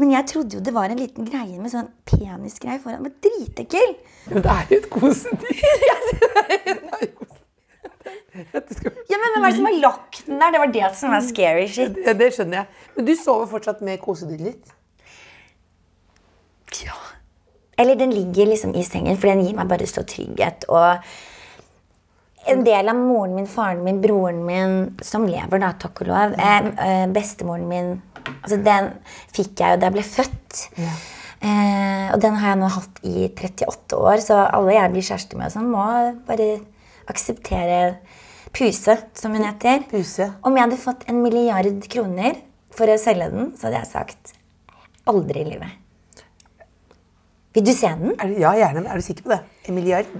[0.00, 3.02] Men jeg trodde jo det var en liten greie med sånn penisgreie foran.
[3.04, 3.96] Men dritekkel!
[4.30, 5.66] Men det er jo et kosedyr.
[8.30, 10.52] Ja, men hvem er det som har lagt den der?
[10.54, 11.96] Det var det som var scary shit.
[12.06, 12.84] Ja, det skjønner jeg.
[12.94, 14.70] Men du sover fortsatt med kosedyret ditt?
[16.86, 16.94] Ja.
[17.80, 20.68] Eller den ligger liksom i sengen, for den gir meg bare så trygghet.
[20.70, 26.12] Og en del av moren min, faren min, broren min, som lever, da, takk og
[26.12, 26.38] lov.
[26.38, 27.92] Eh, eh, bestemoren min
[28.40, 28.92] altså Den
[29.34, 30.60] fikk jeg jo da jeg ble født.
[31.40, 35.38] Eh, og den har jeg nå hatt i 38 år, så alle jeg blir kjæreste
[35.40, 35.86] med, sånn, må
[36.28, 36.50] bare
[37.10, 37.80] akseptere
[38.50, 39.84] Puse, som hun heter.
[39.92, 40.26] Puse.
[40.42, 42.40] Om jeg hadde fått en milliard kroner
[42.74, 44.32] for å selge den, så hadde jeg sagt
[45.10, 45.76] aldri i livet.
[47.54, 48.16] Vil du se den?
[48.18, 48.82] Er du, ja, gjerne.
[48.82, 49.40] men Er du sikker på det?
[49.66, 50.10] En milliard?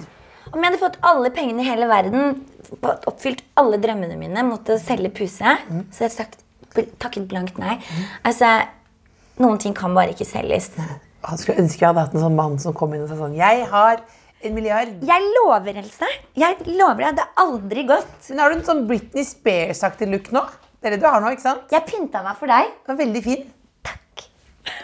[0.50, 2.40] Om jeg hadde fått alle pengene i hele verden,
[2.82, 6.40] oppfylt alle drømmene mine mot å selge Puse, så hadde jeg sagt
[6.74, 7.78] takket blankt nei.
[8.26, 8.50] Altså,
[9.40, 10.72] noen ting kan bare ikke selges.
[11.28, 13.34] Han skulle ønske jeg hadde hatt en sånn mann som kom inn og sa sånn
[13.36, 14.00] Jeg har
[14.40, 14.94] en milliard.
[15.04, 16.08] Jeg lover, Else.
[16.38, 18.14] Jeg lover deg, det er aldri gått.
[18.30, 20.46] Men har du en sånn Britney Spears-aktig look nå?
[20.80, 21.66] Det er det du har nå, ikke sant?
[21.74, 22.70] Jeg pynta meg for deg.
[22.86, 23.42] Den var veldig fin.
[23.84, 24.24] Takk.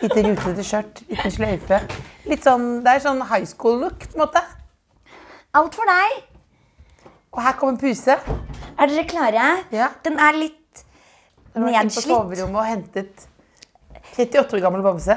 [0.03, 1.81] Lite rutete skjørt, liten sløyfe.
[2.29, 4.45] Litt sånn, Det er sånn high school-look, på en måte.
[5.57, 6.21] Alt for deg.
[7.33, 8.19] Og her kommer Puse.
[8.77, 9.49] Er dere klare?
[9.73, 9.89] Ja.
[10.05, 10.61] Den er litt
[11.57, 13.27] Den Hun vært på soverommet og hentet
[14.17, 15.17] 38 år gammel bamse.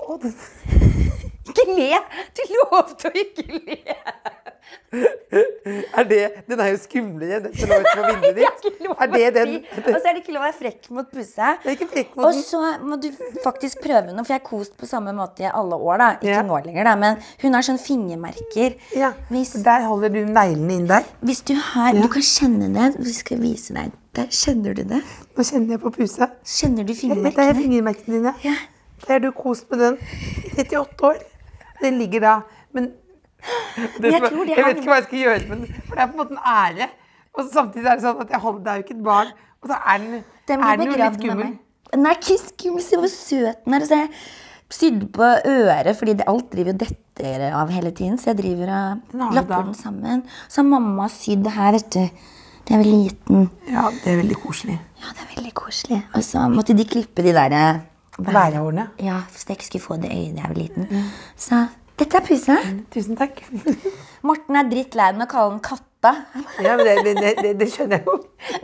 [0.00, 0.18] Å,
[1.50, 1.96] Ikke le!
[2.36, 3.78] Du lovte å ikke le.
[4.92, 8.86] Er det, den er jo skumlere, den som lå utenfor vinduet ditt.
[9.00, 9.54] Er det den?
[9.80, 13.08] Og så er det ikke lov å være frekk mot mot Og så må du
[13.44, 15.98] faktisk prøve noe, for jeg har kost på samme måte i alle år.
[16.04, 16.10] da.
[16.20, 16.42] Ikke Ja.
[16.46, 18.76] nå lenger, da, men hun har sånn fingermerker.
[18.94, 21.08] Ja, Hvis, Der holder du neglene inn der.
[21.24, 22.92] hvis du har Du kan kjenne det.
[23.00, 23.90] Vi skal vise deg.
[24.16, 25.02] Der kjenner du det.
[25.36, 26.26] Nå kjenner jeg på Puse.
[26.44, 27.54] Kjenner du Det er fingermerkene?
[27.60, 28.32] fingermerkene dine.
[28.44, 28.54] Ja.
[29.06, 29.98] Der har du kost med den
[30.44, 31.20] i 38 år.
[31.82, 32.40] Den ligger da
[32.72, 32.90] Men
[34.00, 36.02] det jeg er- tror det jeg vet ikke hva jeg skal gjøre, men for det
[36.02, 36.88] er på en måte en ære.
[37.34, 39.26] Og samtidig er det sånn at jeg holder, det er jo ikke et barn.
[39.62, 41.58] Og så er den, Den er den jo litt med skummel.
[41.92, 42.82] Den er ikke skummel.
[42.82, 43.80] Se hvor søt den er.
[43.86, 44.08] Så jeg
[44.70, 48.18] sydde på øret, fordi det, alt driver og detter av hele tiden.
[48.18, 50.22] Så jeg driver og Den lapper den sammen.
[50.48, 52.08] Så har mamma sydd her, vet du.
[52.70, 53.46] Det er veldig liten.
[53.66, 54.76] Ja, det er veldig koselig.
[55.02, 55.96] Ja, det er veldig koselig.
[56.14, 57.80] Og så måtte de klippe de der eh,
[58.20, 58.84] Værhårene.
[59.02, 61.08] Ja, så jeg ikke skulle få det øyet da jeg var liten.
[61.34, 61.58] Så
[61.98, 62.58] dette er Puse.
[62.94, 63.40] Tusen takk.
[64.28, 66.12] Morten er dritt lei med å kalle den Katta.
[66.64, 68.14] Ja, men det, det, det, det skjønner jeg jo.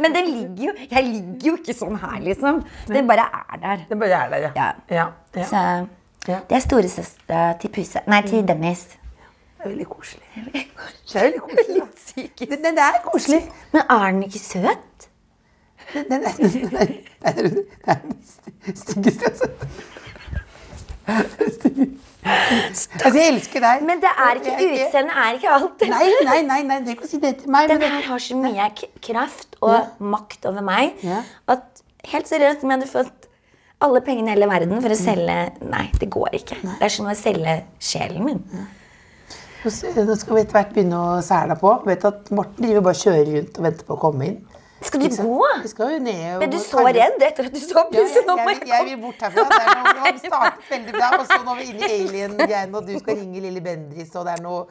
[0.00, 2.60] Men den ligger jo Jeg ligger jo ikke sånn her, liksom.
[2.88, 3.82] Den bare er der.
[3.90, 4.52] Den bare er der, ja.
[4.54, 4.68] Ja.
[5.00, 5.48] ja, ja.
[5.50, 5.64] Så
[6.46, 8.06] det er storesøstera til Puse.
[8.06, 8.86] Nei, til Dennis.
[9.56, 10.28] Det er veldig koselig.
[10.44, 12.30] Det er veldig koselig.
[12.38, 12.46] da.
[12.46, 13.42] Den, den er koselig.
[13.72, 15.08] Men er den ikke søt?
[15.94, 16.36] Den, er-
[17.36, 18.16] den,
[18.74, 19.58] styggeste jeg har sett.
[22.26, 23.82] Altså, jeg elsker deg.
[23.86, 25.84] Men det er ikke utseendet er ikke alt.
[25.92, 27.68] Nei, nei, nei, nei, det er ikke å si det til meg.
[27.70, 28.66] Den men her det, har så mye
[29.06, 29.84] kraft og Ja.
[30.16, 31.22] makt over meg Ja.
[31.54, 33.28] at helt seriøst, om jeg hadde fått
[33.80, 36.56] alle pengene i hele verden for å selge Nei, det går ikke.
[36.64, 38.42] Det er som å selge sjelen min.
[39.66, 41.72] Nå skal vi etter hvert begynne å sæle på.
[41.88, 44.38] Vet at Morten driver bare kjører rundt og venter på å komme inn.
[44.86, 45.46] Skal du gå?
[45.64, 48.24] Vi skal jo ned og Ble du så redd etter at du så Ja, jeg,
[48.28, 49.44] Nå må jeg, jeg vil- jeg vil bort herfra.
[49.48, 52.76] Det er noe, han startet veldig bra, og så nå er vi inne i alien-greiene,
[52.76, 54.66] og du skal ringe Lilly Bendriss, og det er noe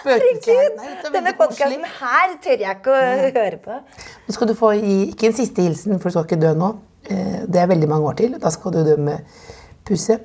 [0.00, 0.56] spøkelse.
[0.80, 3.04] Nei, er Denne podkasten her tør jeg ikke å
[3.36, 3.78] høre på.
[4.26, 6.72] Nå skal du få ikke en siste hilsen, for du skal ikke dø nå.
[7.10, 8.38] Eh, Det er veldig mange år til.
[8.40, 9.20] Da skal du dø med
[9.84, 10.18] Puse.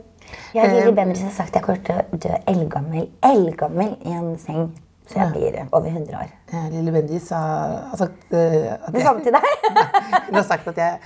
[0.55, 4.37] Jeg Eh, Bendriss har sagt at jeg kommer til å dø eldgammel, eldgammel i en
[4.39, 4.69] seng.
[5.05, 6.29] Så jeg blir over 100 år.
[6.53, 9.43] eh, Lilly Bendriss har, har sagt eh, at Det samme til deg.
[10.29, 10.97] Hun har sagt at jeg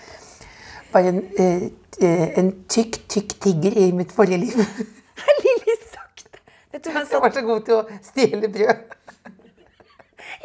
[0.94, 4.62] var en, eh, en tykk, tykk tigger i mitt forrige liv.
[5.24, 6.40] Har Lilly sagt det?
[6.72, 7.12] Vet satt...
[7.12, 7.82] Jeg var så god til å
[8.12, 8.86] stjele brød.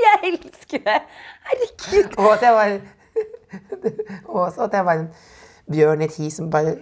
[0.05, 0.99] Jeg elsker det.
[1.51, 2.19] Herregud.
[2.19, 2.75] Og at jeg var
[4.25, 5.09] Og også at jeg var en
[5.71, 6.75] bjørn i et hi som bare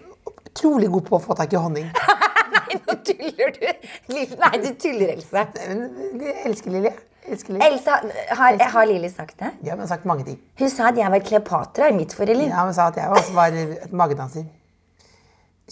[0.53, 1.89] utrolig god på å få tak i honning.
[2.53, 3.67] Nei, nå tuller du.
[4.13, 5.45] Nei, du tuller, Else.
[5.57, 6.93] Jeg elsker Lilly.
[7.29, 7.67] Elsker Lilly.
[7.67, 7.99] Else,
[8.39, 9.53] har, har Lilly sagt det?
[9.65, 10.39] Ja, men jeg har sagt mange ting.
[10.61, 12.51] Hun sa at jeg var Kleopatra i mitt forrige liv.
[12.53, 14.45] Ja, hun sa at jeg også var et magedanser.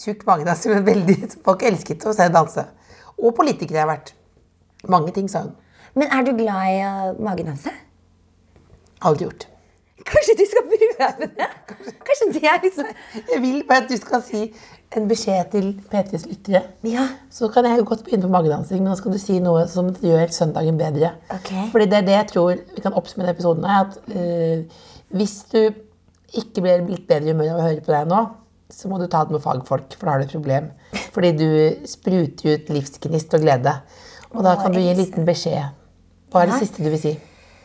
[0.01, 2.65] Tjukk magedanser, men veldig Folk elsket å se danse.
[3.21, 4.13] Og politikere jeg har vært.
[4.89, 5.53] Mange ting, sa hun.
[5.93, 7.73] Men er du glad i å magedanse?
[9.05, 9.45] Aldri gjort.
[10.07, 11.47] Kanskje du skal prøve det?
[12.07, 12.85] Kanskje det er liksom
[13.33, 14.43] Jeg vil bare at du skal si
[14.97, 16.61] en beskjed til P3s lyttere.
[16.83, 17.05] Ja.
[17.31, 19.93] Så kan jeg jo godt begynne på magedansing, men nå skal du si noe som
[20.03, 21.13] gjør søndagen bedre.
[21.31, 21.53] Ok.
[21.71, 23.71] Fordi det er det jeg tror vi kan oppsummere episoden med.
[23.71, 24.83] at uh,
[25.15, 25.61] hvis du
[26.41, 28.21] ikke blir litt bedre i humør av å høre på deg nå,
[28.71, 30.69] så må du ta det med fagfolk, for da har du et problem.
[31.15, 31.49] Fordi du
[31.87, 33.75] spruter ut livsgnist og glede.
[34.31, 35.75] Og da kan du gi en liten beskjed.
[36.31, 37.17] Hva er det siste du vil si?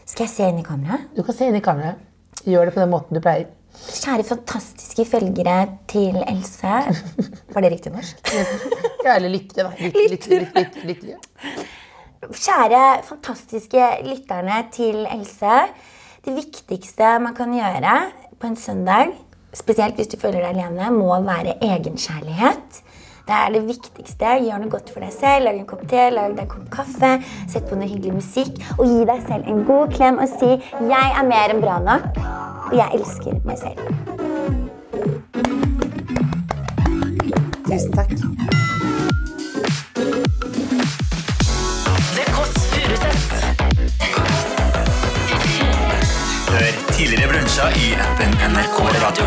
[0.07, 1.11] Skal jeg se inn i kameraet?
[1.14, 2.06] Du kan se inn i kameraet.
[2.47, 3.49] Gjør det på den måten du pleier.
[3.76, 5.57] Kjære fantastiske følgere
[5.90, 6.76] til Else.
[7.53, 8.22] Var det riktig norsk?
[9.07, 9.86] Ja, eller lyttere, da.
[9.86, 11.18] Lyt- lyt- lyt- lyt- lyttere.
[12.32, 15.59] Kjære fantastiske lytterne til Else.
[16.26, 17.92] Det viktigste man kan gjøre
[18.40, 19.12] på en søndag,
[19.55, 22.80] spesielt hvis du føler deg alene, må være egenkjærlighet.
[23.27, 24.37] Det er det viktigste.
[24.47, 25.49] Gjør noe godt for deg selv.
[25.49, 27.11] Lag en kopp te, lag deg en kopp kaffe.
[27.51, 28.61] Sett på noe hyggelig musikk.
[28.79, 32.20] Og gi deg selv en god klem og si 'Jeg er mer enn bra nok'.
[32.70, 33.81] Og jeg elsker meg selv.
[37.66, 38.11] Tusen takk.
[46.47, 49.27] Hør tidligere brunsja i appen NRK Radio.